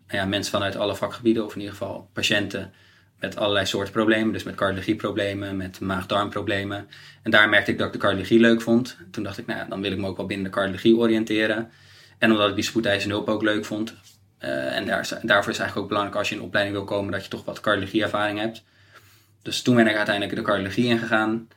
[0.08, 1.44] ja, mensen vanuit alle vakgebieden.
[1.44, 2.72] Of in ieder geval patiënten
[3.20, 4.32] met allerlei soorten problemen.
[4.32, 6.88] Dus met cardiologieproblemen, met maag-darmproblemen.
[7.22, 8.96] En daar merkte ik dat ik de cardiologie leuk vond.
[9.10, 11.70] Toen dacht ik, nou ja, dan wil ik me ook wel binnen de cardiologie oriënteren.
[12.18, 13.94] En omdat ik die spoedeisende hulp ook leuk vond.
[14.40, 17.12] Uh, en daar, daarvoor is eigenlijk ook belangrijk als je in een opleiding wil komen
[17.12, 18.62] dat je toch wat cardiologieervaring hebt.
[19.42, 21.48] Dus toen ben ik uiteindelijk de cardiologie ingegaan.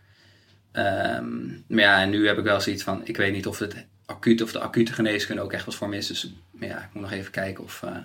[0.73, 3.85] Um, maar ja, en nu heb ik wel zoiets van, ik weet niet of het
[4.05, 6.07] acute of de acute geneeskunde ook echt wat voor me is.
[6.07, 7.97] Dus ja, ik moet nog even kijken of, uh,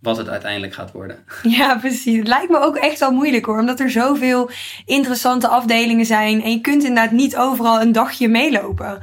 [0.00, 1.24] wat het uiteindelijk gaat worden.
[1.58, 2.16] Ja, precies.
[2.16, 4.50] Het lijkt me ook echt wel moeilijk hoor, omdat er zoveel
[4.84, 6.42] interessante afdelingen zijn.
[6.42, 8.98] En je kunt inderdaad niet overal een dagje meelopen.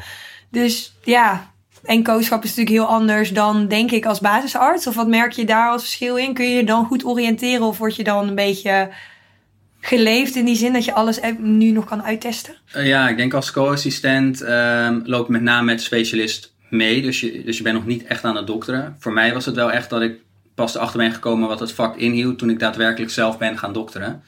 [0.51, 1.51] Dus ja,
[1.83, 4.87] en kooschap is natuurlijk heel anders dan, denk ik, als basisarts.
[4.87, 6.33] Of wat merk je daar als verschil in?
[6.33, 8.89] Kun je je dan goed oriënteren of word je dan een beetje
[9.79, 12.55] geleefd in die zin dat je alles nu nog kan uittesten?
[12.75, 17.01] Uh, ja, ik denk als co-assistent um, loop ik met name met specialist mee.
[17.01, 18.95] Dus je, dus je bent nog niet echt aan het dokteren.
[18.99, 20.19] Voor mij was het wel echt dat ik
[20.57, 24.23] pas erachter ben gekomen wat het vak inhield toen ik daadwerkelijk zelf ben gaan dokteren.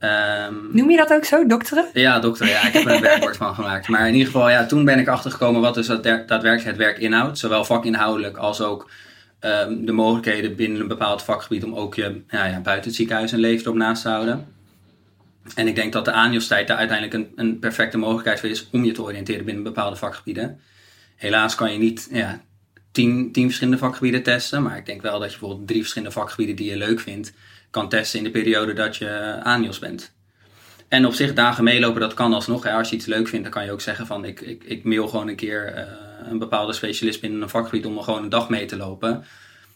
[0.00, 1.86] Um, Noem je dat ook zo, dokteren?
[1.92, 2.52] Ja, dokteren.
[2.52, 3.88] Ja, ik heb er een werkwoord van gemaakt.
[3.88, 7.38] Maar in ieder geval, ja, toen ben ik achtergekomen wat dus daadwerkelijk het werk inhoudt.
[7.38, 8.90] Zowel vakinhoudelijk als ook
[9.40, 13.32] um, de mogelijkheden binnen een bepaald vakgebied om ook je ja, ja, buiten het ziekenhuis
[13.32, 14.46] een leven erop naast te houden.
[15.54, 18.84] En ik denk dat de aanjulstijd daar uiteindelijk een, een perfecte mogelijkheid voor is om
[18.84, 20.60] je te oriënteren binnen bepaalde vakgebieden.
[21.16, 22.40] Helaas kan je niet ja,
[22.94, 26.56] tien, tien verschillende vakgebieden testen, maar ik denk wel dat je bijvoorbeeld drie verschillende vakgebieden
[26.56, 27.32] die je leuk vindt,
[27.70, 30.12] kan testen in de periode dat je aanjos bent.
[30.88, 32.66] En op zich dagen meelopen, dat kan alsnog.
[32.66, 35.08] Als je iets leuk vindt, dan kan je ook zeggen van ik, ik, ik mail
[35.08, 35.82] gewoon een keer uh,
[36.30, 39.24] een bepaalde specialist binnen een vakgebied om gewoon een dag mee te lopen.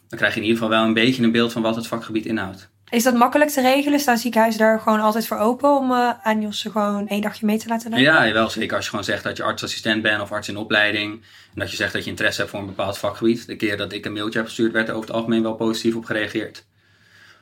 [0.07, 2.25] Dan krijg je in ieder geval wel een beetje een beeld van wat het vakgebied
[2.25, 2.69] inhoudt.
[2.89, 3.99] Is dat makkelijk te regelen?
[3.99, 7.67] Staan ziekenhuizen daar gewoon altijd voor open om uh, aanjossen gewoon één dagje mee te
[7.67, 8.05] laten lopen?
[8.05, 8.75] Ja, wel zeker.
[8.75, 11.13] Als je gewoon zegt dat je artsassistent bent of arts in opleiding.
[11.53, 13.47] En dat je zegt dat je interesse hebt voor een bepaald vakgebied.
[13.47, 15.95] De keer dat ik een mailtje heb gestuurd, werd er over het algemeen wel positief
[15.95, 16.65] op gereageerd.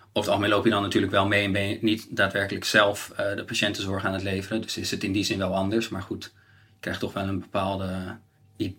[0.01, 3.11] over het algemeen loop je dan natuurlijk wel mee en ben je niet daadwerkelijk zelf
[3.11, 4.61] uh, de patiëntenzorg aan het leveren.
[4.61, 5.89] Dus is het in die zin wel anders.
[5.89, 8.17] Maar goed, je krijgt toch wel een, bepaalde,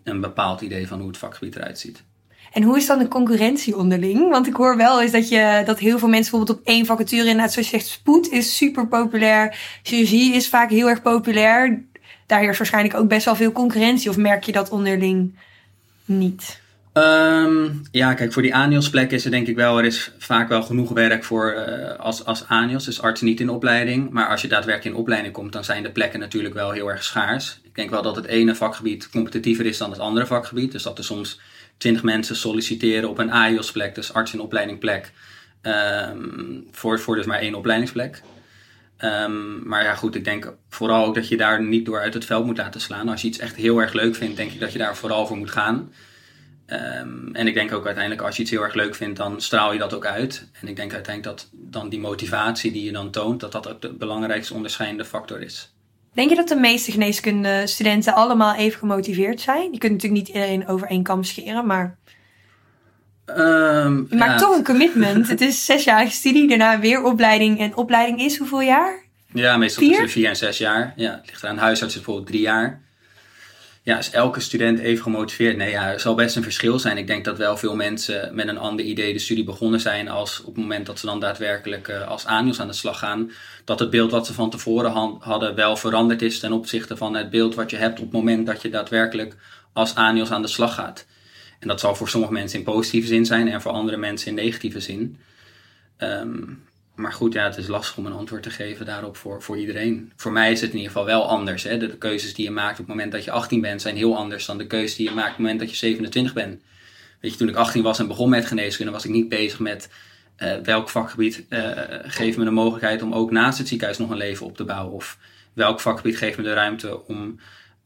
[0.04, 2.04] een bepaald idee van hoe het vakgebied eruit ziet.
[2.52, 4.30] En hoe is dan de concurrentie onderling?
[4.30, 7.26] Want ik hoor wel eens dat, je, dat heel veel mensen bijvoorbeeld op één vacature
[7.26, 9.58] inderdaad zoals je zegt, spoed is super populair.
[9.82, 11.84] Chirurgie is vaak heel erg populair.
[12.26, 14.10] Daar heerst waarschijnlijk ook best wel veel concurrentie.
[14.10, 15.38] Of merk je dat onderling
[16.04, 16.60] niet?
[16.92, 20.62] Um, ja, kijk, voor die ANIOS-plek is er denk ik wel, er is vaak wel
[20.62, 24.10] genoeg werk voor uh, als, als ANIOS, dus artsen niet in opleiding.
[24.10, 27.04] Maar als je daadwerkelijk in opleiding komt, dan zijn de plekken natuurlijk wel heel erg
[27.04, 27.60] schaars.
[27.62, 30.72] Ik denk wel dat het ene vakgebied competitiever is dan het andere vakgebied.
[30.72, 31.40] Dus dat er soms
[31.78, 35.12] twintig mensen solliciteren op een AIOS-plek, dus arts in opleiding plek,
[35.62, 38.22] um, voor, voor dus maar één opleidingsplek.
[39.04, 42.24] Um, maar ja, goed, ik denk vooral ook dat je daar niet door uit het
[42.24, 43.08] veld moet laten slaan.
[43.08, 45.36] Als je iets echt heel erg leuk vindt, denk ik dat je daar vooral voor
[45.36, 45.92] moet gaan.
[46.66, 49.72] Um, en ik denk ook uiteindelijk, als je iets heel erg leuk vindt, dan straal
[49.72, 50.48] je dat ook uit.
[50.60, 53.80] En ik denk uiteindelijk dat dan die motivatie die je dan toont, dat dat ook
[53.80, 55.72] de belangrijkste onderscheidende factor is.
[56.18, 59.72] Denk je dat de meeste geneeskunde studenten allemaal even gemotiveerd zijn?
[59.72, 61.98] Je kunt natuurlijk niet iedereen over één kam scheren, maar.
[63.26, 65.28] Um, je maakt toch een commitment.
[65.34, 67.58] het is zesjarige studie, daarna weer opleiding.
[67.58, 69.04] En opleiding is hoeveel jaar?
[69.32, 70.92] Ja, meestal tussen vier en zes jaar.
[70.96, 71.58] Ja, het ligt eraan.
[71.58, 72.82] Huisarts is bijvoorbeeld drie jaar
[73.88, 75.56] ja, is elke student even gemotiveerd?
[75.56, 76.98] Nee, ja, er zal best een verschil zijn.
[76.98, 80.40] Ik denk dat wel veel mensen met een ander idee de studie begonnen zijn als
[80.40, 83.30] op het moment dat ze dan daadwerkelijk uh, als ANIOS aan de slag gaan,
[83.64, 87.30] dat het beeld wat ze van tevoren hadden wel veranderd is ten opzichte van het
[87.30, 89.36] beeld wat je hebt op het moment dat je daadwerkelijk
[89.72, 91.06] als ANIOS aan de slag gaat.
[91.58, 94.34] En dat zal voor sommige mensen in positieve zin zijn en voor andere mensen in
[94.34, 95.18] negatieve zin.
[95.98, 96.67] Um,
[96.98, 100.12] maar goed, ja, het is lastig om een antwoord te geven daarop voor, voor iedereen.
[100.16, 101.62] Voor mij is het in ieder geval wel anders.
[101.62, 101.78] Hè?
[101.78, 104.46] De, keuzes die je maakt op het moment dat je 18 bent zijn heel anders
[104.46, 106.62] dan de keuzes die je maakt op het moment dat je 27 bent.
[107.20, 109.90] Weet je, toen ik 18 was en begon met geneeskunde, was ik niet bezig met
[110.38, 111.70] uh, welk vakgebied uh,
[112.02, 114.92] geeft me de mogelijkheid om ook naast het ziekenhuis nog een leven op te bouwen.
[114.92, 115.18] Of
[115.52, 117.40] welk vakgebied geeft me de ruimte om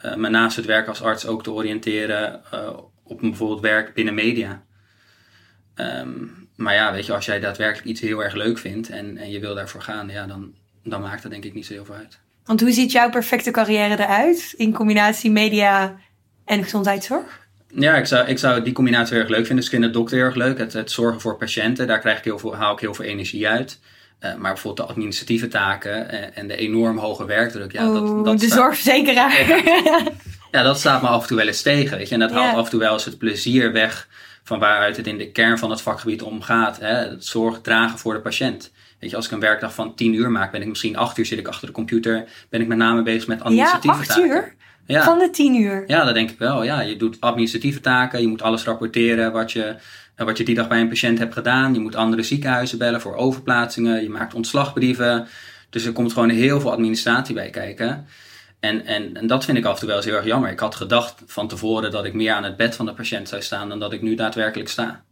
[0.05, 2.43] uh, me naast het werk als arts ook te oriënteren
[3.03, 4.63] op bijvoorbeeld werk binnen media.
[5.77, 9.31] Um, maar ja, weet je, als jij daadwerkelijk iets heel erg leuk vindt en, en
[9.31, 10.53] je wil daarvoor gaan, ja, dan,
[10.85, 12.19] dan maakt dat denk ik niet zo heel veel uit.
[12.45, 15.97] Want hoe ziet jouw perfecte carrière eruit in combinatie media
[16.45, 17.41] en gezondheidszorg?
[17.75, 19.57] Ja, ik zou, ik zou die combinatie heel erg leuk vinden.
[19.57, 20.59] Dus ik vind het dokter heel erg leuk.
[20.59, 23.49] Het, het zorgen voor patiënten, daar krijg ik heel veel, haal ik heel veel energie
[23.49, 23.79] uit.
[24.21, 27.73] Uh, maar bijvoorbeeld de administratieve taken en, en de enorm hoge werkdruk.
[27.73, 29.49] Ja, dat, dat de staat, zorgverzekeraar.
[29.49, 30.03] Ja,
[30.51, 31.99] ja, dat staat me af en toe wel eens tegen.
[31.99, 32.15] Weet je?
[32.15, 34.09] En dat haalt af en toe wel eens het plezier weg
[34.43, 36.79] van waaruit het in de kern van het vakgebied om gaat.
[36.81, 36.95] Hè?
[36.95, 38.73] Het zorg dragen voor de patiënt.
[38.99, 41.27] Weet je, als ik een werkdag van 10 uur maak, ben ik misschien 8 uur
[41.27, 42.25] zit ik achter de computer.
[42.49, 44.27] Ben ik met name bezig met administratieve ja, taken.
[44.27, 44.55] uur?
[44.87, 45.05] Ja.
[45.05, 45.85] Van de 10 uur?
[45.87, 46.63] Ja, dat denk ik wel.
[46.63, 48.21] Ja, je doet administratieve taken.
[48.21, 49.75] Je moet alles rapporteren wat je,
[50.17, 51.75] wat je die dag bij een patiënt hebt gedaan.
[51.75, 54.03] Je moet andere ziekenhuizen bellen voor overplaatsingen.
[54.03, 55.27] Je maakt ontslagbrieven.
[55.71, 58.07] Dus er komt gewoon heel veel administratie bij kijken.
[58.63, 60.51] En, en, en dat vind ik af en toe wel eens heel erg jammer.
[60.51, 63.43] Ik had gedacht van tevoren dat ik meer aan het bed van de patiënt zou
[63.43, 65.05] staan dan dat ik nu daadwerkelijk sta.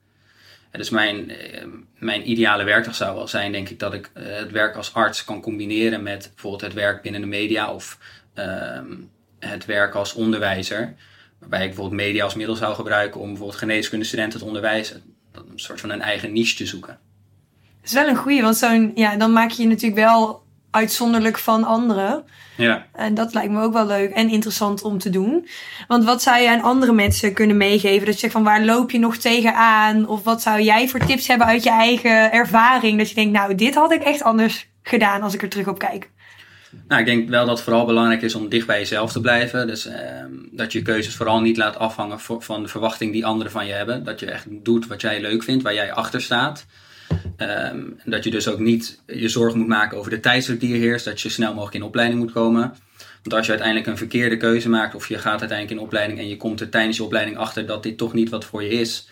[0.71, 1.67] dus mijn, eh,
[1.99, 5.25] mijn ideale werkdag zou wel zijn, denk ik, dat ik eh, het werk als arts
[5.25, 7.99] kan combineren met bijvoorbeeld het werk binnen de media of
[8.35, 8.81] uh,
[9.39, 10.95] het werk als onderwijzer.
[11.39, 15.03] Waarbij ik bijvoorbeeld media als middel zou gebruiken om bijvoorbeeld geneeskundestudenten te onderwijzen.
[15.33, 16.99] Een soort van een eigen niche te zoeken.
[17.81, 21.65] Dat is wel een goeie, want zo'n, ja, dan maak je natuurlijk wel uitzonderlijk van
[21.65, 22.25] anderen.
[22.57, 22.87] Ja.
[22.93, 25.49] En dat lijkt me ook wel leuk en interessant om te doen.
[25.89, 28.05] Want wat zou je aan andere mensen kunnen meegeven?
[28.07, 30.09] Dat je zegt van waar loop je nog tegenaan?
[30.09, 32.99] Of wat zou jij voor tips hebben uit je eigen ervaring?
[32.99, 35.79] Dat je denkt, nou, dit had ik echt anders gedaan als ik er terug op
[35.79, 36.11] kijk.
[36.89, 39.67] Nou, ik denk wel dat het vooral belangrijk is om dicht bij jezelf te blijven.
[39.67, 43.67] Dus eh, dat je keuzes vooral niet laat afhangen van de verwachting die anderen van
[43.67, 44.05] je hebben.
[44.05, 46.67] Dat je echt doet wat jij leuk vindt, waar jij achter staat.
[47.37, 50.81] Um, dat je dus ook niet je zorgen moet maken over de tijdsdruk die er
[50.81, 51.05] heerst.
[51.05, 52.75] Dat je snel mogelijk in opleiding moet komen.
[53.23, 56.29] Want als je uiteindelijk een verkeerde keuze maakt of je gaat uiteindelijk in opleiding en
[56.29, 59.09] je komt er tijdens je opleiding achter dat dit toch niet wat voor je is.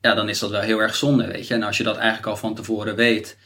[0.00, 1.54] Ja, dan is dat wel heel erg zonde, weet je.
[1.54, 3.38] En als je dat eigenlijk al van tevoren weet,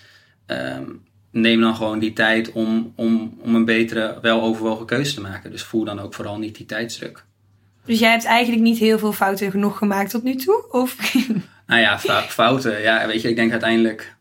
[0.47, 5.21] um, neem dan gewoon die tijd om, om, om een betere, wel overwogen keuze te
[5.21, 5.51] maken.
[5.51, 7.25] Dus voel dan ook vooral niet die tijdsdruk.
[7.85, 10.71] Dus jij hebt eigenlijk niet heel veel fouten genoeg gemaakt tot nu toe?
[10.71, 10.97] Of?
[11.73, 12.83] Nou ja, fouten.
[12.83, 14.15] Ja, weet je, ik denk uiteindelijk,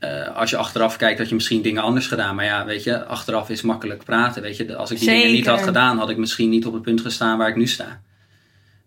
[0.00, 2.34] uh, als je achteraf kijkt, dat je misschien dingen anders gedaan.
[2.34, 4.42] Maar ja, weet je, achteraf is makkelijk praten.
[4.42, 6.82] Weet je, als ik die dingen niet had gedaan, had ik misschien niet op het
[6.82, 8.00] punt gestaan waar ik nu sta.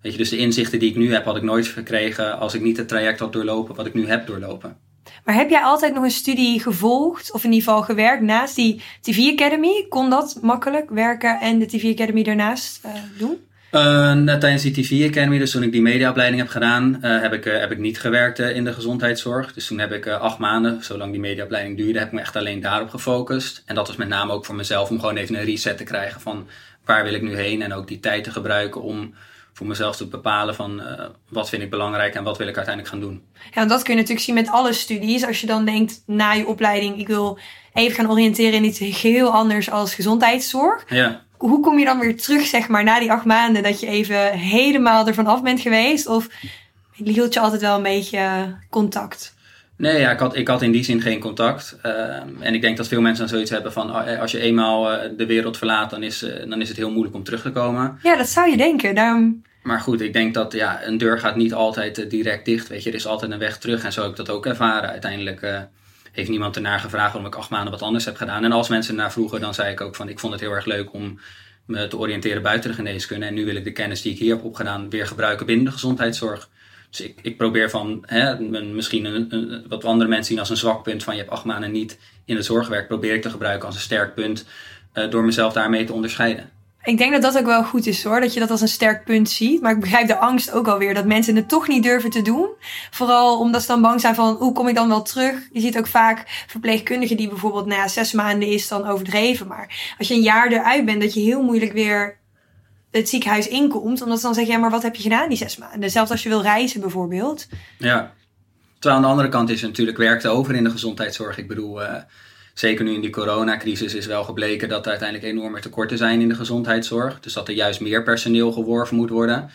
[0.02, 2.62] Weet je, dus de inzichten die ik nu heb, had ik nooit gekregen als ik
[2.62, 4.78] niet het traject had doorlopen wat ik nu heb doorlopen.
[5.26, 8.82] Maar heb jij altijd nog een studie gevolgd, of in ieder geval gewerkt naast die
[9.02, 9.86] TV Academy?
[9.90, 13.38] Kon dat makkelijk werken en de TV Academy daarnaast uh, doen?
[13.72, 17.46] Uh, tijdens die TV Academy, dus toen ik die mediaopleiding heb gedaan, uh, heb, ik,
[17.46, 19.54] uh, heb ik niet gewerkt in de gezondheidszorg.
[19.54, 22.60] Dus toen heb ik acht maanden, zolang die mediaopleiding duurde, heb ik me echt alleen
[22.60, 23.64] daarop gefocust.
[23.66, 26.22] En dat was met name ook voor mezelf om gewoon even een reset te krijgen
[26.22, 26.48] van
[26.86, 27.62] waar wil ik nu heen.
[27.62, 29.14] En ook die tijd te gebruiken om
[29.54, 30.82] voor mezelf te bepalen van
[31.30, 33.24] wat vind ik belangrijk en wat wil ik uiteindelijk gaan doen.
[33.54, 35.26] Ja, dat kun je natuurlijk zien met alle studies.
[35.26, 37.40] Als je dan denkt na je opleiding, ik wil
[37.74, 40.84] even gaan oriënteren in iets heel anders als gezondheidszorg.
[40.88, 43.88] Ja hoe kom je dan weer terug, zeg maar, na die acht maanden dat je
[43.88, 46.08] even helemaal ervan af bent geweest?
[46.08, 46.28] Of
[46.94, 49.34] hield je altijd wel een beetje contact?
[49.78, 51.78] Nee, ja, ik, had, ik had in die zin geen contact.
[51.82, 54.94] Ehm, en ik denk dat veel mensen dan zoiets hebben van oh, als je eenmaal
[54.94, 57.52] uh, de wereld verlaat, dan is, uh, dan is het heel moeilijk om terug te
[57.52, 58.00] komen.
[58.04, 58.96] Ja, dat zou je denken.
[58.96, 59.42] Daarom...
[59.64, 62.68] Maar goed, ik denk dat ja, een deur gaat niet altijd direct dicht.
[62.68, 63.84] Weet je, er is altijd een weg terug.
[63.84, 64.90] En zo heb ik dat ook ervaren.
[64.90, 65.42] Uiteindelijk
[66.12, 68.44] heeft niemand ernaar gevraagd waarom ik acht maanden wat anders heb gedaan.
[68.44, 70.66] En als mensen ernaar vroegen, dan zei ik ook van ik vond het heel erg
[70.66, 71.20] leuk om
[71.66, 73.26] me te oriënteren buiten de geneeskunde.
[73.26, 75.72] En nu wil ik de kennis die ik hier heb opgedaan weer gebruiken binnen de
[75.72, 76.50] gezondheidszorg.
[76.90, 80.84] Dus ik, ik probeer van hè, misschien een, wat andere mensen zien als een zwak
[80.84, 83.76] punt van je hebt acht maanden niet in het zorgwerk, probeer ik te gebruiken als
[83.76, 84.46] een sterk punt
[84.94, 86.50] uh, door mezelf daarmee te onderscheiden.
[86.84, 89.04] Ik denk dat dat ook wel goed is hoor, dat je dat als een sterk
[89.04, 89.62] punt ziet.
[89.62, 92.50] Maar ik begrijp de angst ook alweer dat mensen het toch niet durven te doen.
[92.92, 95.36] Vooral omdat ze dan bang zijn van, hoe kom ik dan wel terug?
[95.52, 99.48] Je ziet ook vaak verpleegkundigen die bijvoorbeeld, ja, zes maanden is dan overdreven.
[99.48, 102.18] Maar als je een jaar eruit bent, dat je heel moeilijk weer
[102.92, 104.02] het ziekenhuis inkomt.
[104.02, 105.92] Omdat ze dan zeggen, ja, maar wat heb je gedaan die zes maanden?
[105.92, 107.48] Zelfs als je wil reizen bijvoorbeeld.
[107.78, 108.14] Ja,
[108.80, 111.38] terwijl aan de andere kant is natuurlijk werkte over in de gezondheidszorg.
[111.38, 111.82] Ik bedoel...
[111.82, 111.96] Uh
[112.54, 116.30] zeker nu in die coronacrisis is wel gebleken dat er uiteindelijk enorme tekorten zijn in
[116.30, 117.20] de gezondheidszorg.
[117.20, 119.50] Dus dat er juist meer personeel geworven moet worden.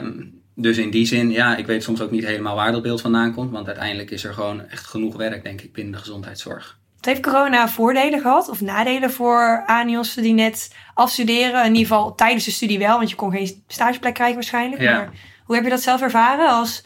[0.00, 3.00] Um, dus in die zin, ja, ik weet soms ook niet helemaal waar dat beeld
[3.00, 3.50] vandaan komt.
[3.50, 6.78] Want uiteindelijk is er gewoon echt genoeg werk, denk ik, binnen de gezondheidszorg.
[7.00, 11.64] Heeft corona voordelen gehad of nadelen voor ANIOS die net afstuderen?
[11.64, 14.82] In ieder geval tijdens de studie wel, want je kon geen stageplek krijgen waarschijnlijk.
[14.82, 14.92] Ja.
[14.92, 15.10] Maar
[15.44, 16.84] hoe heb je dat zelf ervaren als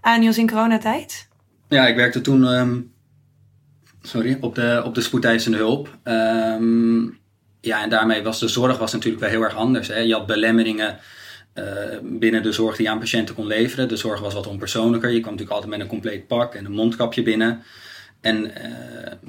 [0.00, 1.28] ANIOS in coronatijd?
[1.68, 2.92] Ja, ik werkte toen um,
[4.06, 5.96] sorry, op de, op de spoedeisende hulp.
[6.04, 7.18] Um,
[7.60, 9.88] ja, en daarmee was de zorg was natuurlijk wel heel erg anders.
[9.88, 9.98] Hè.
[9.98, 10.98] Je had belemmeringen
[11.54, 11.64] uh,
[12.02, 13.88] binnen de zorg die je aan patiënten kon leveren.
[13.88, 15.10] De zorg was wat onpersoonlijker.
[15.10, 17.62] Je kwam natuurlijk altijd met een compleet pak en een mondkapje binnen.
[18.20, 18.50] En uh,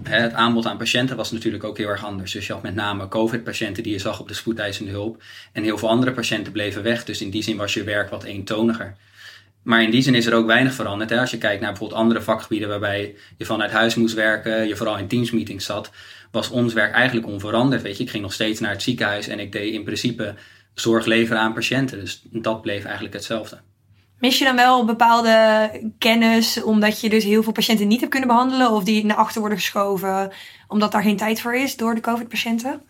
[0.03, 2.31] het aanbod aan patiënten was natuurlijk ook heel erg anders.
[2.31, 5.23] Dus je had met name COVID-patiënten die je zag op de spoedeisende hulp.
[5.53, 7.03] En heel veel andere patiënten bleven weg.
[7.03, 8.95] Dus in die zin was je werk wat eentoniger.
[9.67, 11.09] Maar in die zin is er ook weinig veranderd.
[11.09, 11.19] Hè?
[11.19, 14.97] Als je kijkt naar bijvoorbeeld andere vakgebieden waarbij je vanuit huis moest werken, je vooral
[14.97, 15.91] in teamsmeetings zat,
[16.31, 17.81] was ons werk eigenlijk onveranderd.
[17.81, 20.35] Weet je, ik ging nog steeds naar het ziekenhuis en ik deed in principe
[20.73, 21.99] zorg leveren aan patiënten.
[21.99, 23.59] Dus dat bleef eigenlijk hetzelfde.
[24.19, 28.29] Mis je dan wel bepaalde kennis omdat je dus heel veel patiënten niet hebt kunnen
[28.29, 30.31] behandelen of die naar achter worden geschoven
[30.67, 32.81] omdat daar geen tijd voor is door de COVID-patiënten?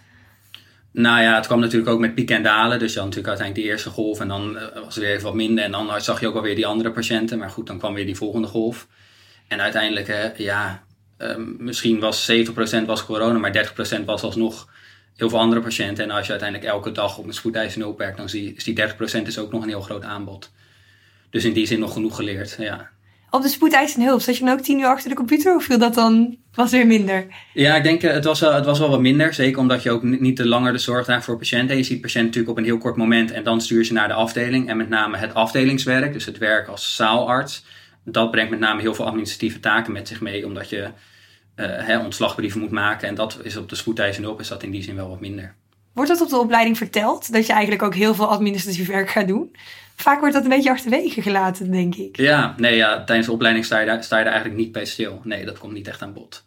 [0.98, 2.80] Nou ja, het kwam natuurlijk ook met pieken en dalen.
[2.80, 5.24] Dus je had natuurlijk uiteindelijk die eerste golf en dan uh, was er weer even
[5.24, 5.64] wat minder.
[5.64, 7.38] En dan zag je ook alweer die andere patiënten.
[7.38, 8.88] Maar goed, dan kwam weer die volgende golf.
[9.48, 10.84] En uiteindelijk, ja,
[11.18, 12.32] um, misschien was
[12.82, 14.70] 70% was corona, maar 30% was alsnog
[15.16, 16.04] heel veel andere patiënten.
[16.04, 18.64] En als je uiteindelijk elke dag op een spoedeisende hulp werkt, dan zie je, is
[18.64, 18.80] die
[19.22, 20.52] 30% is ook nog een heel groot aanbod.
[21.30, 22.90] Dus in die zin nog genoeg geleerd, ja
[23.30, 25.78] op de spoedeisende hulp, zat je dan ook tien uur achter de computer of viel
[25.78, 27.28] dat dan, was weer minder?
[27.54, 29.34] Ja, ik denk het was, wel, het was wel wat minder.
[29.34, 31.78] Zeker omdat je ook niet te langer de zorg draagt voor patiënten.
[31.78, 34.08] Je ziet patiënten natuurlijk op een heel kort moment en dan stuur je ze naar
[34.08, 34.70] de afdeling.
[34.70, 37.66] En met name het afdelingswerk, dus het werk als zaalarts,
[38.04, 40.46] dat brengt met name heel veel administratieve taken met zich mee.
[40.46, 40.90] Omdat je uh,
[41.56, 43.08] hè, ontslagbrieven moet maken.
[43.08, 45.56] En dat is op de spoedeisende hulp is dat in die zin wel wat minder.
[45.94, 47.32] Wordt dat op de opleiding verteld?
[47.32, 49.56] Dat je eigenlijk ook heel veel administratief werk gaat doen?
[50.02, 52.18] Vaak wordt dat een beetje achterwege gelaten, denk ik.
[52.18, 54.86] Ja, nee, ja, tijdens de opleiding sta je, daar, sta je daar eigenlijk niet bij
[54.86, 55.22] stil.
[55.24, 56.46] Nee, dat komt niet echt aan bod.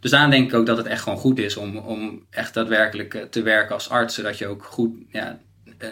[0.00, 3.14] Dus daarom denk ik ook dat het echt gewoon goed is om, om echt daadwerkelijk
[3.14, 4.14] eh, te werken als arts.
[4.14, 5.38] Zodat je ook goed, ja,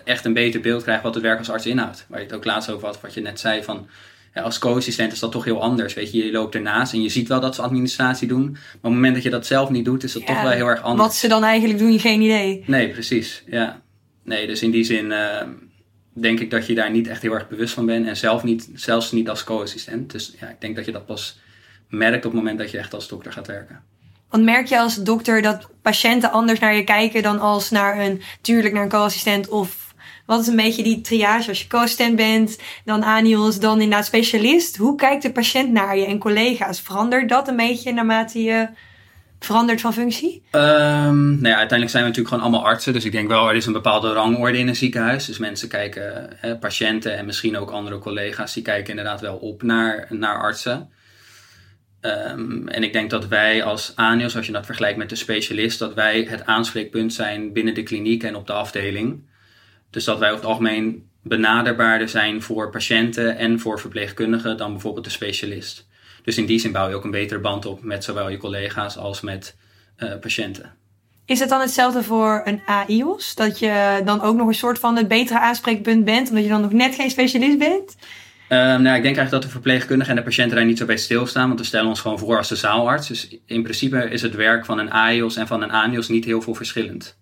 [0.04, 2.06] echt een beter beeld krijgt wat het werk als arts inhoudt.
[2.08, 3.88] Waar je het ook laatst over had, wat je net zei van...
[4.34, 5.94] Ja, als co-assistent is dat toch heel anders.
[5.94, 8.50] Weet je, je loopt ernaast en je ziet wel dat ze administratie doen.
[8.50, 10.66] Maar op het moment dat je dat zelf niet doet, is dat toch wel heel
[10.66, 11.08] erg anders.
[11.08, 12.64] Wat ze dan eigenlijk doen, geen idee.
[12.66, 13.42] Nee, precies.
[13.46, 13.80] Ja.
[14.24, 15.04] Nee, dus in die zin...
[15.04, 15.40] Uh,
[16.20, 18.06] denk ik dat je daar niet echt heel erg bewust van bent.
[18.06, 20.12] En zelf niet, zelfs niet als co-assistent.
[20.12, 21.40] Dus ja, ik denk dat je dat pas
[21.88, 23.82] merkt op het moment dat je echt als dokter gaat werken.
[24.30, 28.22] Want merk je als dokter dat patiënten anders naar je kijken dan als naar een,
[28.40, 29.86] tuurlijk naar een co-assistent of
[30.26, 31.48] wat is een beetje die triage?
[31.48, 34.76] Als je co-assistent bent, dan ANIOS, dan inderdaad specialist.
[34.76, 36.80] Hoe kijkt de patiënt naar je en collega's?
[36.80, 38.68] Verandert dat een beetje naarmate je
[39.38, 40.42] verandert van functie?
[40.52, 42.92] Um, nou ja, uiteindelijk zijn we natuurlijk gewoon allemaal artsen.
[42.92, 45.24] Dus ik denk wel, er is een bepaalde rangorde in een ziekenhuis.
[45.24, 49.62] Dus mensen kijken, hè, patiënten en misschien ook andere collega's, die kijken inderdaad wel op
[49.62, 50.90] naar, naar artsen.
[52.00, 55.78] Um, en ik denk dat wij als ANIOS, als je dat vergelijkt met de specialist,
[55.78, 59.26] dat wij het aanspreekpunt zijn binnen de kliniek en op de afdeling.
[59.90, 65.04] Dus dat wij over het algemeen benaderbaarder zijn voor patiënten en voor verpleegkundigen dan bijvoorbeeld
[65.04, 65.87] de specialist.
[66.28, 68.96] Dus in die zin bouw je ook een betere band op met zowel je collega's
[68.96, 69.56] als met
[69.98, 70.74] uh, patiënten.
[71.24, 73.34] Is het dan hetzelfde voor een AIOS?
[73.34, 76.60] Dat je dan ook nog een soort van het betere aanspreekpunt bent, omdat je dan
[76.60, 77.96] nog net geen specialist bent?
[78.48, 80.96] Uh, nou, ik denk eigenlijk dat de verpleegkundige en de patiënten daar niet zo bij
[80.96, 83.08] stilstaan, want we stellen ons gewoon voor als de zaalarts.
[83.08, 86.42] Dus in principe is het werk van een AIOS en van een ANIOS niet heel
[86.42, 87.18] veel verschillend.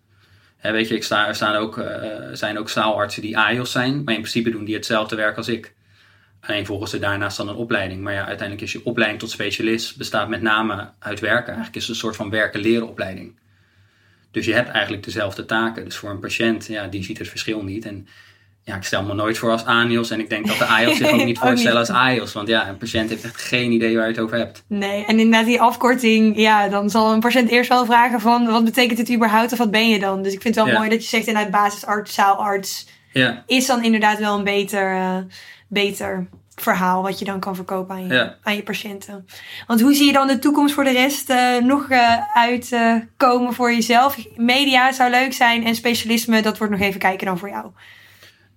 [0.57, 1.87] Hè, weet je, ik sta, er staan ook, uh,
[2.33, 5.75] zijn ook zaalartsen die AIOS zijn, maar in principe doen die hetzelfde werk als ik.
[6.41, 8.03] Alleen volgen ze daarnaast dan een opleiding.
[8.03, 11.47] Maar ja, uiteindelijk is je opleiding tot specialist bestaat met name uit werken.
[11.47, 13.39] Eigenlijk is het een soort van werken-leren opleiding.
[14.31, 15.85] Dus je hebt eigenlijk dezelfde taken.
[15.85, 17.85] Dus voor een patiënt, ja, die ziet het verschil niet.
[17.85, 18.09] En
[18.67, 20.11] ja, ik stel me nooit voor als ANIOS.
[20.11, 22.33] En ik denk dat de AIOS zich ook niet voorstellen als AIOS.
[22.33, 24.63] Want ja, een patiënt heeft echt geen idee waar je het over hebt.
[24.67, 28.47] Nee, en inderdaad die afkorting, ja, dan zal een patiënt eerst wel vragen van...
[28.47, 30.23] wat betekent het überhaupt of wat ben je dan?
[30.23, 32.87] Dus ik vind het wel mooi dat je zegt inderdaad basisarts, zaalarts...
[33.13, 33.43] Ja.
[33.47, 35.17] is dan inderdaad wel een beter, uh,
[35.69, 39.27] beter verhaal wat je dan kan verkopen aan je, aan je patiënten.
[39.67, 43.73] Want hoe zie je dan de toekomst voor de rest uh, nog uh, uitkomen voor
[43.73, 44.19] jezelf?
[44.37, 47.71] Media zou leuk zijn en specialisme, dat wordt nog even kijken dan voor jou.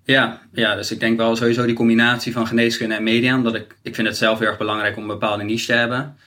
[0.04, 3.36] Ja, ja, dus ik denk wel sowieso die combinatie van geneeskunde en media.
[3.36, 6.18] Omdat ik, ik vind het zelf heel erg belangrijk om een bepaalde niche te hebben.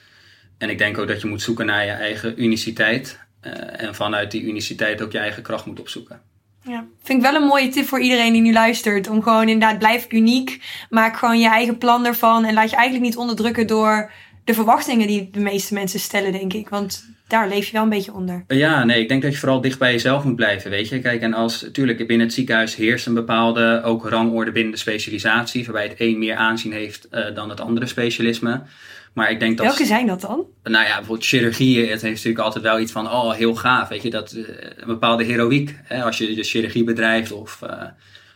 [0.59, 3.19] En ik denk ook dat je moet zoeken naar je eigen uniciteit.
[3.47, 6.21] Uh, en vanuit die uniciteit ook je eigen kracht moet opzoeken.
[6.65, 9.09] Ja, vind ik wel een mooie tip voor iedereen die nu luistert.
[9.09, 10.61] Om gewoon inderdaad, blijf uniek.
[10.91, 12.45] Maak gewoon je eigen plan ervan.
[12.45, 14.11] En laat je eigenlijk niet onderdrukken door
[14.45, 16.69] de verwachtingen die de meeste mensen stellen, denk ik.
[16.69, 18.45] Want daar leef je wel een beetje onder.
[18.49, 21.01] Ja, nee, ik denk dat je vooral dicht bij jezelf moet blijven, weet je.
[21.01, 25.65] Kijk, en als, natuurlijk, binnen het ziekenhuis heerst een bepaalde ook rangorde binnen de specialisatie,
[25.65, 28.63] waarbij het een meer aanzien heeft uh, dan het andere specialisme.
[29.13, 29.67] Maar ik denk dat.
[29.67, 30.47] Welke zijn dat dan?
[30.63, 31.81] Nou ja, bijvoorbeeld chirurgie.
[31.81, 33.89] Het heeft natuurlijk altijd wel iets van, oh, heel gaaf.
[33.89, 34.45] Weet je, dat uh,
[34.77, 35.81] een bepaalde heroïek.
[35.83, 37.83] Hè, als je de chirurgie bedrijft of uh,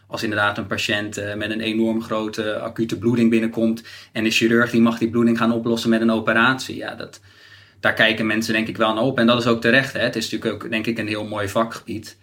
[0.06, 3.82] als inderdaad een patiënt uh, met een enorm grote acute bloeding binnenkomt.
[4.12, 6.76] En de chirurg die mag die bloeding gaan oplossen met een operatie.
[6.76, 7.20] Ja, dat,
[7.80, 9.18] daar kijken mensen denk ik wel naar op.
[9.18, 9.92] En dat is ook terecht.
[9.92, 10.00] Hè.
[10.00, 12.16] Het is natuurlijk ook, denk ik, een heel mooi vakgebied.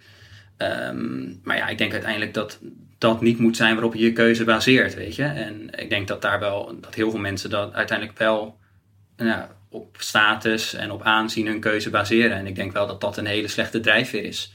[0.58, 2.58] Um, maar ja, ik denk uiteindelijk dat
[3.04, 5.24] dat niet moet zijn waarop je je keuze baseert, weet je.
[5.24, 8.58] En ik denk dat daar wel, dat heel veel mensen dat uiteindelijk wel
[9.16, 12.36] nou, op status en op aanzien hun keuze baseren.
[12.36, 14.52] En ik denk wel dat dat een hele slechte drijfveer is.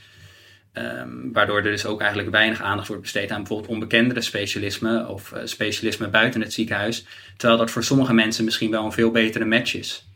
[0.73, 5.31] Um, waardoor er dus ook eigenlijk weinig aandacht wordt besteed aan bijvoorbeeld onbekendere specialismen of
[5.31, 7.05] uh, specialismen buiten het ziekenhuis.
[7.37, 10.07] Terwijl dat voor sommige mensen misschien wel een veel betere match is.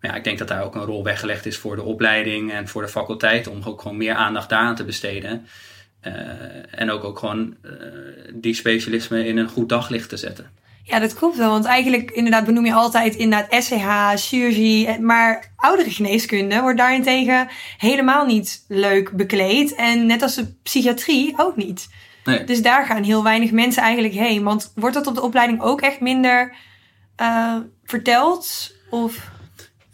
[0.00, 2.68] Maar ja, ik denk dat daar ook een rol weggelegd is voor de opleiding en
[2.68, 5.46] voor de faculteit om ook gewoon meer aandacht daaraan te besteden.
[6.06, 6.12] Uh,
[6.70, 7.72] en ook, ook gewoon uh,
[8.34, 10.50] die specialismen in een goed daglicht te zetten.
[10.82, 11.50] Ja, dat klopt wel.
[11.50, 14.98] Want eigenlijk inderdaad benoem je altijd inderdaad SCH, chirurgie.
[15.00, 19.74] Maar oudere geneeskunde wordt daarentegen helemaal niet leuk bekleed.
[19.74, 21.88] En net als de psychiatrie ook niet.
[22.24, 22.44] Nee.
[22.44, 24.42] Dus daar gaan heel weinig mensen eigenlijk heen.
[24.42, 26.54] Want wordt dat op de opleiding ook echt minder
[27.20, 28.74] uh, verteld?
[28.90, 29.32] Of...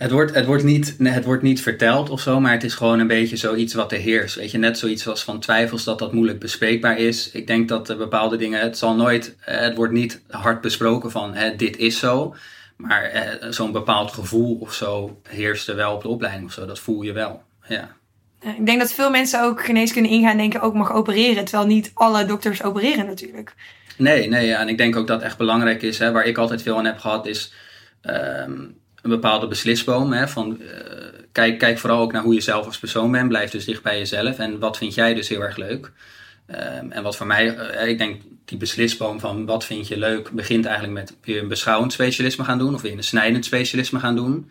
[0.01, 2.99] Het wordt, het, wordt niet, het wordt niet verteld of zo, maar het is gewoon
[2.99, 4.35] een beetje zoiets wat er heerst.
[4.35, 7.31] Weet je, net zoiets als van twijfels dat dat moeilijk bespreekbaar is.
[7.31, 11.57] Ik denk dat bepaalde dingen, het zal nooit, het wordt niet hard besproken van hè,
[11.57, 12.35] dit is zo.
[12.77, 16.67] Maar eh, zo'n bepaald gevoel of zo heerst er wel op de opleiding of zo.
[16.67, 17.97] Dat voel je wel, ja.
[18.57, 21.45] Ik denk dat veel mensen ook geneeskunde ingaan denken ook mag opereren.
[21.45, 23.55] Terwijl niet alle dokters opereren natuurlijk.
[23.97, 24.61] Nee, nee, ja.
[24.61, 25.99] en ik denk ook dat het echt belangrijk is.
[25.99, 27.53] Hè, waar ik altijd veel aan heb gehad is...
[28.03, 30.13] Um, een bepaalde beslisboom.
[30.13, 30.69] Hè, van, uh,
[31.33, 33.29] kijk, kijk vooral ook naar hoe je zelf als persoon bent.
[33.29, 34.39] Blijf dus dicht bij jezelf.
[34.39, 35.93] En wat vind jij dus heel erg leuk?
[36.51, 40.31] Um, en wat voor mij, uh, ik denk die beslisboom van wat vind je leuk,
[40.31, 43.45] begint eigenlijk met wil je een beschouwend specialisme gaan doen of wil je een snijdend
[43.45, 44.51] specialisme gaan doen?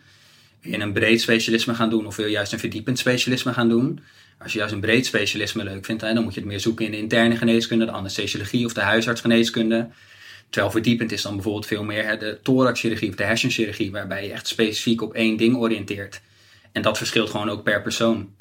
[0.60, 3.68] Wil je een breed specialisme gaan doen of wil je juist een verdiepend specialisme gaan
[3.68, 4.00] doen?
[4.38, 6.90] Als je juist een breed specialisme leuk vindt, dan moet je het meer zoeken in
[6.90, 9.88] de interne geneeskunde, de anesthesiologie of de huisartsgeneeskunde.
[10.50, 14.46] Terwijl verdiepend is dan bijvoorbeeld veel meer de thoraxchirurgie of de hersenchirurgie, waarbij je echt
[14.46, 16.20] specifiek op één ding oriënteert.
[16.72, 18.34] En dat verschilt gewoon ook per persoon.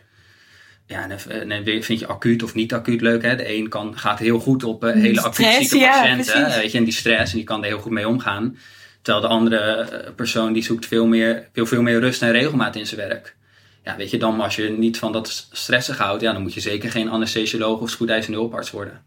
[0.86, 3.22] Ja, en dan vind je acuut of niet acuut leuk.
[3.22, 3.36] Hè?
[3.36, 6.45] De een kan, gaat heel goed op uh, hele acuut zieke patiënten.
[6.45, 8.58] Weet je, en die stress, en die kan er heel goed mee omgaan.
[9.02, 12.86] Terwijl de andere persoon die zoekt veel meer, wil veel meer rust en regelmaat in
[12.86, 13.36] zijn werk.
[13.84, 16.60] Ja, weet je, dan als je niet van dat stressen houdt, ja, dan moet je
[16.60, 19.01] zeker geen anesthesioloog of spoedeisende hulparts worden.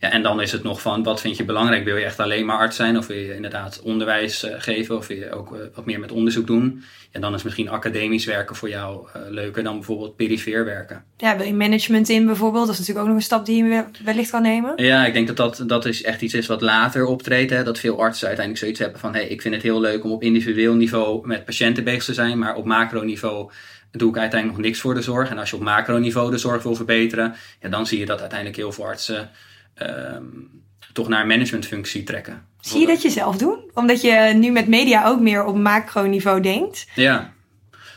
[0.00, 1.84] Ja, en dan is het nog van, wat vind je belangrijk?
[1.84, 2.98] Wil je echt alleen maar arts zijn?
[2.98, 4.96] Of wil je inderdaad onderwijs uh, geven?
[4.96, 6.82] Of wil je ook uh, wat meer met onderzoek doen?
[7.12, 11.04] En dan is misschien academisch werken voor jou uh, leuker dan bijvoorbeeld perifeer werken.
[11.16, 12.66] Ja, wil je management in bijvoorbeeld?
[12.66, 14.72] Dat is natuurlijk ook nog een stap die je wellicht kan nemen.
[14.76, 17.50] Ja, ik denk dat dat, dat is echt iets is wat later optreedt.
[17.50, 17.62] Hè?
[17.64, 19.14] Dat veel artsen uiteindelijk zoiets hebben van...
[19.14, 22.38] Hey, ik vind het heel leuk om op individueel niveau met patiënten bezig te zijn.
[22.38, 23.50] Maar op macroniveau
[23.90, 25.30] doe ik uiteindelijk nog niks voor de zorg.
[25.30, 27.34] En als je op macroniveau de zorg wil verbeteren...
[27.60, 29.30] Ja, dan zie je dat uiteindelijk heel veel artsen
[29.82, 30.62] um,
[30.92, 32.46] toch naar een managementfunctie trekken.
[32.60, 33.70] Zie je dat jezelf doen?
[33.74, 36.86] Omdat je nu met media ook meer op macroniveau denkt.
[36.94, 37.32] Ja.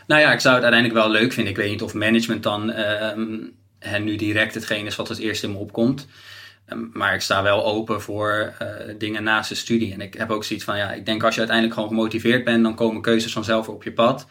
[0.07, 1.53] Nou ja, ik zou het uiteindelijk wel leuk vinden.
[1.53, 2.73] Ik weet niet of management dan
[3.15, 3.53] um,
[3.99, 6.07] nu direct hetgeen is wat het eerst in me opkomt.
[6.69, 8.67] Um, maar ik sta wel open voor uh,
[8.97, 9.93] dingen naast de studie.
[9.93, 12.63] En ik heb ook zoiets van, ja, ik denk als je uiteindelijk gewoon gemotiveerd bent,
[12.63, 14.27] dan komen keuzes vanzelf op je pad.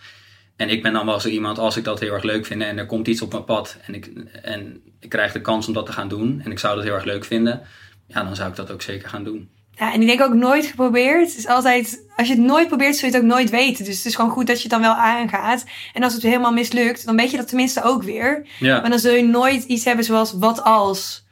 [0.61, 2.79] En ik ben dan wel zo iemand, als ik dat heel erg leuk vind en
[2.79, 4.11] er komt iets op mijn pad en ik,
[4.43, 6.95] en ik krijg de kans om dat te gaan doen en ik zou dat heel
[6.95, 7.63] erg leuk vinden,
[8.07, 9.51] ja, dan zou ik dat ook zeker gaan doen.
[9.71, 11.29] Ja, en ik denk ook nooit geprobeerd.
[11.29, 13.85] Het is altijd, als je het nooit probeert, zul je het ook nooit weten.
[13.85, 15.65] Dus het is gewoon goed dat je het dan wel aangaat.
[15.93, 18.47] En als het helemaal mislukt, dan weet je dat tenminste ook weer.
[18.59, 18.81] Ja.
[18.81, 21.27] Maar dan zul je nooit iets hebben zoals wat als.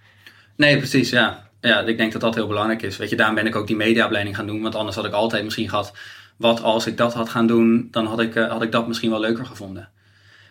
[0.56, 1.50] Nee, precies, ja.
[1.60, 2.96] Ja, ik denk dat dat heel belangrijk is.
[2.96, 4.62] Weet je, daarom ben ik ook die mediaopleiding gaan doen.
[4.62, 5.92] Want anders had ik altijd misschien gehad,
[6.38, 9.10] wat als ik dat had gaan doen, dan had ik, uh, had ik dat misschien
[9.10, 9.88] wel leuker gevonden.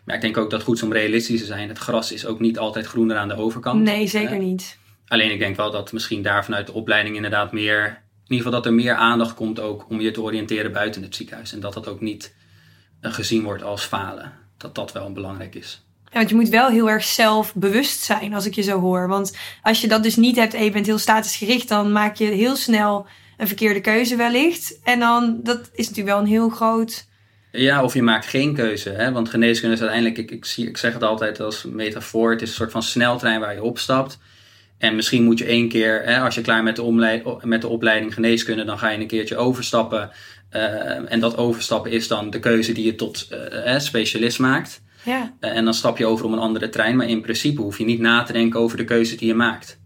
[0.05, 1.67] Maar ik denk ook dat het goed is om realistisch te zijn.
[1.67, 3.83] Het gras is ook niet altijd groener aan de overkant.
[3.83, 4.77] Nee, zeker niet.
[5.07, 8.51] Alleen ik denk wel dat misschien daar vanuit de opleiding inderdaad meer, in ieder geval
[8.51, 11.53] dat er meer aandacht komt ook om je te oriënteren buiten het ziekenhuis.
[11.53, 12.35] En dat dat ook niet
[13.01, 14.33] uh, gezien wordt als falen.
[14.57, 15.85] Dat dat wel belangrijk is.
[16.03, 19.07] Ja, want je moet wel heel erg zelfbewust zijn als ik je zo hoor.
[19.07, 22.15] Want als je dat dus niet hebt en je bent heel statisch gericht, dan maak
[22.15, 23.07] je heel snel
[23.37, 24.79] een verkeerde keuze wellicht.
[24.83, 27.05] En dan, dat is natuurlijk wel een heel groot...
[27.51, 28.89] Ja, of je maakt geen keuze.
[28.89, 29.11] Hè?
[29.11, 32.49] Want geneeskunde is uiteindelijk, ik, ik, zie, ik zeg het altijd als metafoor, het is
[32.49, 34.19] een soort van sneltrein waar je opstapt.
[34.77, 38.13] En misschien moet je één keer, hè, als je klaar met de, met de opleiding
[38.13, 40.11] geneeskunde, dan ga je een keertje overstappen.
[40.51, 43.27] Uh, en dat overstappen is dan de keuze die je tot
[43.65, 44.81] uh, specialist maakt.
[45.03, 45.33] Ja.
[45.39, 46.95] Uh, en dan stap je over om een andere trein.
[46.95, 49.79] Maar in principe hoef je niet na te denken over de keuze die je maakt.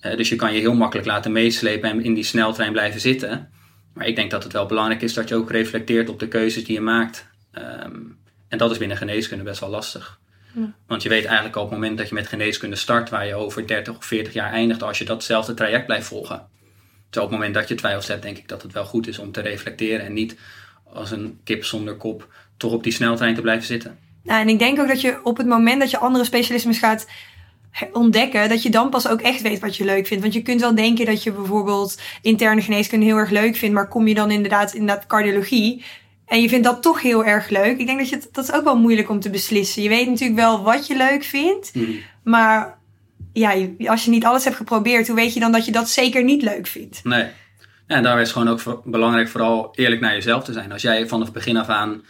[0.00, 3.50] Uh, dus je kan je heel makkelijk laten meeslepen en in die sneltrein blijven zitten.
[3.94, 6.64] Maar ik denk dat het wel belangrijk is dat je ook reflecteert op de keuzes
[6.64, 7.26] die je maakt.
[7.52, 8.18] Um,
[8.48, 10.20] en dat is binnen geneeskunde best wel lastig.
[10.54, 10.72] Ja.
[10.86, 13.34] Want je weet eigenlijk al op het moment dat je met geneeskunde start, waar je
[13.34, 16.46] over 30 of 40 jaar eindigt, als je datzelfde traject blijft volgen.
[17.10, 19.18] Terwijl op het moment dat je twijfels hebt, denk ik dat het wel goed is
[19.18, 20.36] om te reflecteren en niet
[20.84, 23.98] als een kip zonder kop toch op die sneltrein te blijven zitten.
[24.22, 27.06] Nou, en ik denk ook dat je op het moment dat je andere specialismes gaat
[27.92, 30.22] ontdekken, dat je dan pas ook echt weet wat je leuk vindt.
[30.22, 33.88] Want je kunt wel denken dat je bijvoorbeeld interne geneeskunde heel erg leuk vindt, maar
[33.88, 35.84] kom je dan inderdaad in dat cardiologie
[36.26, 37.78] en je vindt dat toch heel erg leuk.
[37.78, 39.82] Ik denk dat je dat is ook wel moeilijk om te beslissen.
[39.82, 41.98] Je weet natuurlijk wel wat je leuk vindt, mm.
[42.24, 42.78] maar
[43.32, 43.54] ja,
[43.86, 46.42] als je niet alles hebt geprobeerd, hoe weet je dan dat je dat zeker niet
[46.42, 47.04] leuk vindt?
[47.04, 47.26] Nee.
[47.86, 50.72] En daar is gewoon ook belangrijk vooral eerlijk naar jezelf te zijn.
[50.72, 52.02] Als jij vanaf begin af aan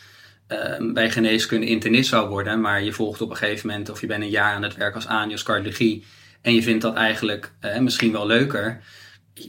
[0.49, 4.07] uh, bij geneeskunde internist zou worden, maar je volgt op een gegeven moment of je
[4.07, 6.05] bent een jaar aan het werk als anios cardiologie
[6.42, 8.80] en je vindt dat eigenlijk uh, misschien wel leuker,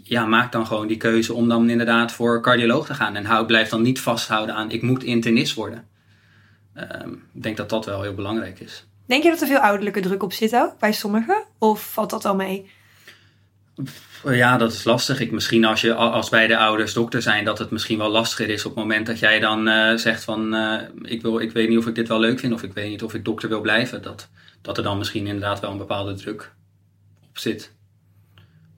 [0.03, 3.45] ja, maak dan gewoon die keuze om dan inderdaad voor cardioloog te gaan en hou,
[3.45, 5.87] blijf dan niet vasthouden aan ik moet internist worden.
[6.75, 6.83] Uh,
[7.33, 8.87] ik denk dat dat wel heel belangrijk is.
[9.05, 11.43] Denk je dat er veel ouderlijke druk op zit ook bij sommigen?
[11.57, 12.69] Of valt dat al mee?
[14.23, 15.19] Ja, dat is lastig.
[15.19, 18.65] Ik, misschien als, je, als beide ouders dokter zijn, dat het misschien wel lastiger is
[18.65, 21.77] op het moment dat jij dan uh, zegt van uh, ik, wil, ik weet niet
[21.77, 24.01] of ik dit wel leuk vind of ik weet niet of ik dokter wil blijven.
[24.01, 24.29] Dat,
[24.61, 26.51] dat er dan misschien inderdaad wel een bepaalde druk
[27.29, 27.71] op zit.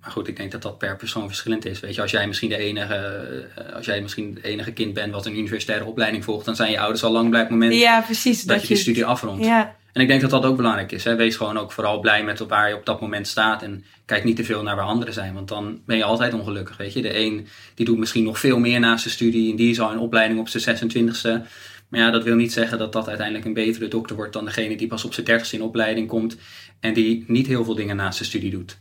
[0.01, 1.79] Maar goed, ik denk dat dat per persoon verschillend is.
[1.79, 5.13] Weet je, als jij misschien de enige, uh, als jij misschien het enige kind bent
[5.13, 7.79] wat een universitaire opleiding volgt, dan zijn je ouders al lang blij op het moment
[7.79, 9.45] ja, precies, dat, dat, je de studie afrondt.
[9.45, 9.75] Ja.
[9.93, 11.03] En ik denk dat dat ook belangrijk is.
[11.03, 13.63] Wees gewoon ook vooral blij met waar je op dat moment staat.
[13.63, 15.33] En kijk niet te veel naar waar anderen zijn.
[15.33, 16.77] Want dan ben je altijd ongelukkig.
[16.77, 17.01] Weet je?
[17.01, 19.51] De een die doet misschien nog veel meer naast zijn studie.
[19.51, 21.47] En die is al in opleiding op zijn 26e.
[21.87, 24.77] Maar ja, dat wil niet zeggen dat dat uiteindelijk een betere dokter wordt dan degene
[24.77, 26.37] die pas op zijn 30 in opleiding komt.
[26.79, 28.79] En die niet heel veel dingen naast zijn studie doet.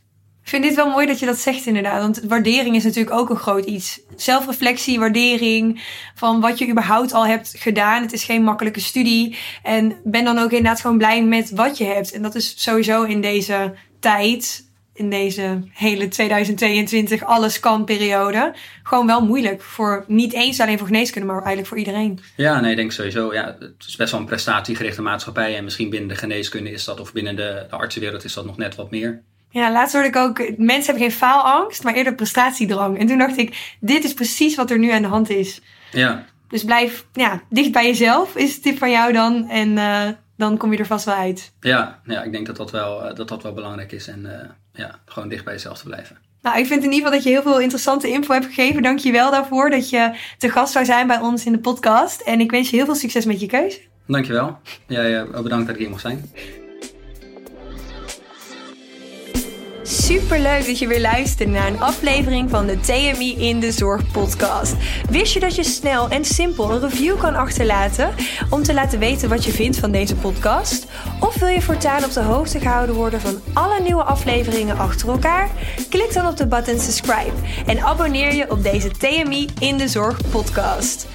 [0.51, 2.03] Ik vind dit wel mooi dat je dat zegt inderdaad.
[2.03, 4.01] Want waardering is natuurlijk ook een groot iets.
[4.17, 5.83] Zelfreflectie, waardering
[6.15, 8.03] van wat je überhaupt al hebt gedaan.
[8.03, 9.37] Het is geen makkelijke studie.
[9.63, 12.13] En ben dan ook inderdaad gewoon blij met wat je hebt.
[12.13, 19.07] En dat is sowieso in deze tijd, in deze hele 2022 alles kan periode, gewoon
[19.07, 19.63] wel moeilijk.
[19.63, 22.21] Voor niet eens alleen voor geneeskunde, maar eigenlijk voor iedereen.
[22.37, 23.33] Ja, nee, ik denk sowieso.
[23.35, 25.57] Ja, het is best wel een prestatiegerichte maatschappij.
[25.57, 28.57] En misschien binnen de geneeskunde is dat, of binnen de, de artsenwereld is dat nog
[28.57, 29.23] net wat meer.
[29.51, 32.99] Ja, laatst hoorde ik ook, mensen hebben geen faalangst, maar eerder prestatiedrang.
[32.99, 35.61] En toen dacht ik, dit is precies wat er nu aan de hand is.
[35.93, 36.25] Ja.
[36.49, 39.49] Dus blijf ja, dicht bij jezelf, is het tip van jou dan.
[39.49, 41.53] En uh, dan kom je er vast wel uit.
[41.61, 44.09] Ja, ja ik denk dat dat wel, uh, dat dat wel belangrijk is.
[44.09, 44.33] En uh,
[44.73, 46.19] ja, gewoon dicht bij jezelf te blijven.
[46.43, 48.83] Nou, ik vind in ieder geval dat je heel veel interessante info hebt gegeven.
[48.83, 52.21] Dank je wel daarvoor dat je te gast zou zijn bij ons in de podcast.
[52.21, 53.81] En ik wens je heel veel succes met je keuze.
[54.07, 54.59] Dankjewel.
[54.87, 56.31] Jij ja, bedankt dat ik hier mocht zijn.
[59.91, 64.11] Super leuk dat je weer luistert naar een aflevering van de TMI in de Zorg
[64.13, 64.75] podcast.
[65.09, 68.11] Wist je dat je snel en simpel een review kan achterlaten
[68.51, 70.87] om te laten weten wat je vindt van deze podcast?
[71.21, 75.51] Of wil je voortaan op de hoogte gehouden worden van alle nieuwe afleveringen achter elkaar?
[75.89, 77.37] Klik dan op de button subscribe
[77.67, 81.07] en abonneer je op deze TMI in de Zorg podcast.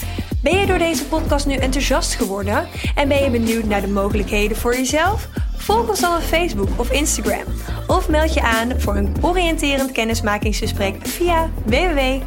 [0.41, 4.57] Ben je door deze podcast nu enthousiast geworden en ben je benieuwd naar de mogelijkheden
[4.57, 5.27] voor jezelf?
[5.65, 7.43] Volg ons dan op Facebook of Instagram.
[7.87, 12.25] Of meld je aan voor een oriënterend kennismakingsgesprek via www.tmi.nl.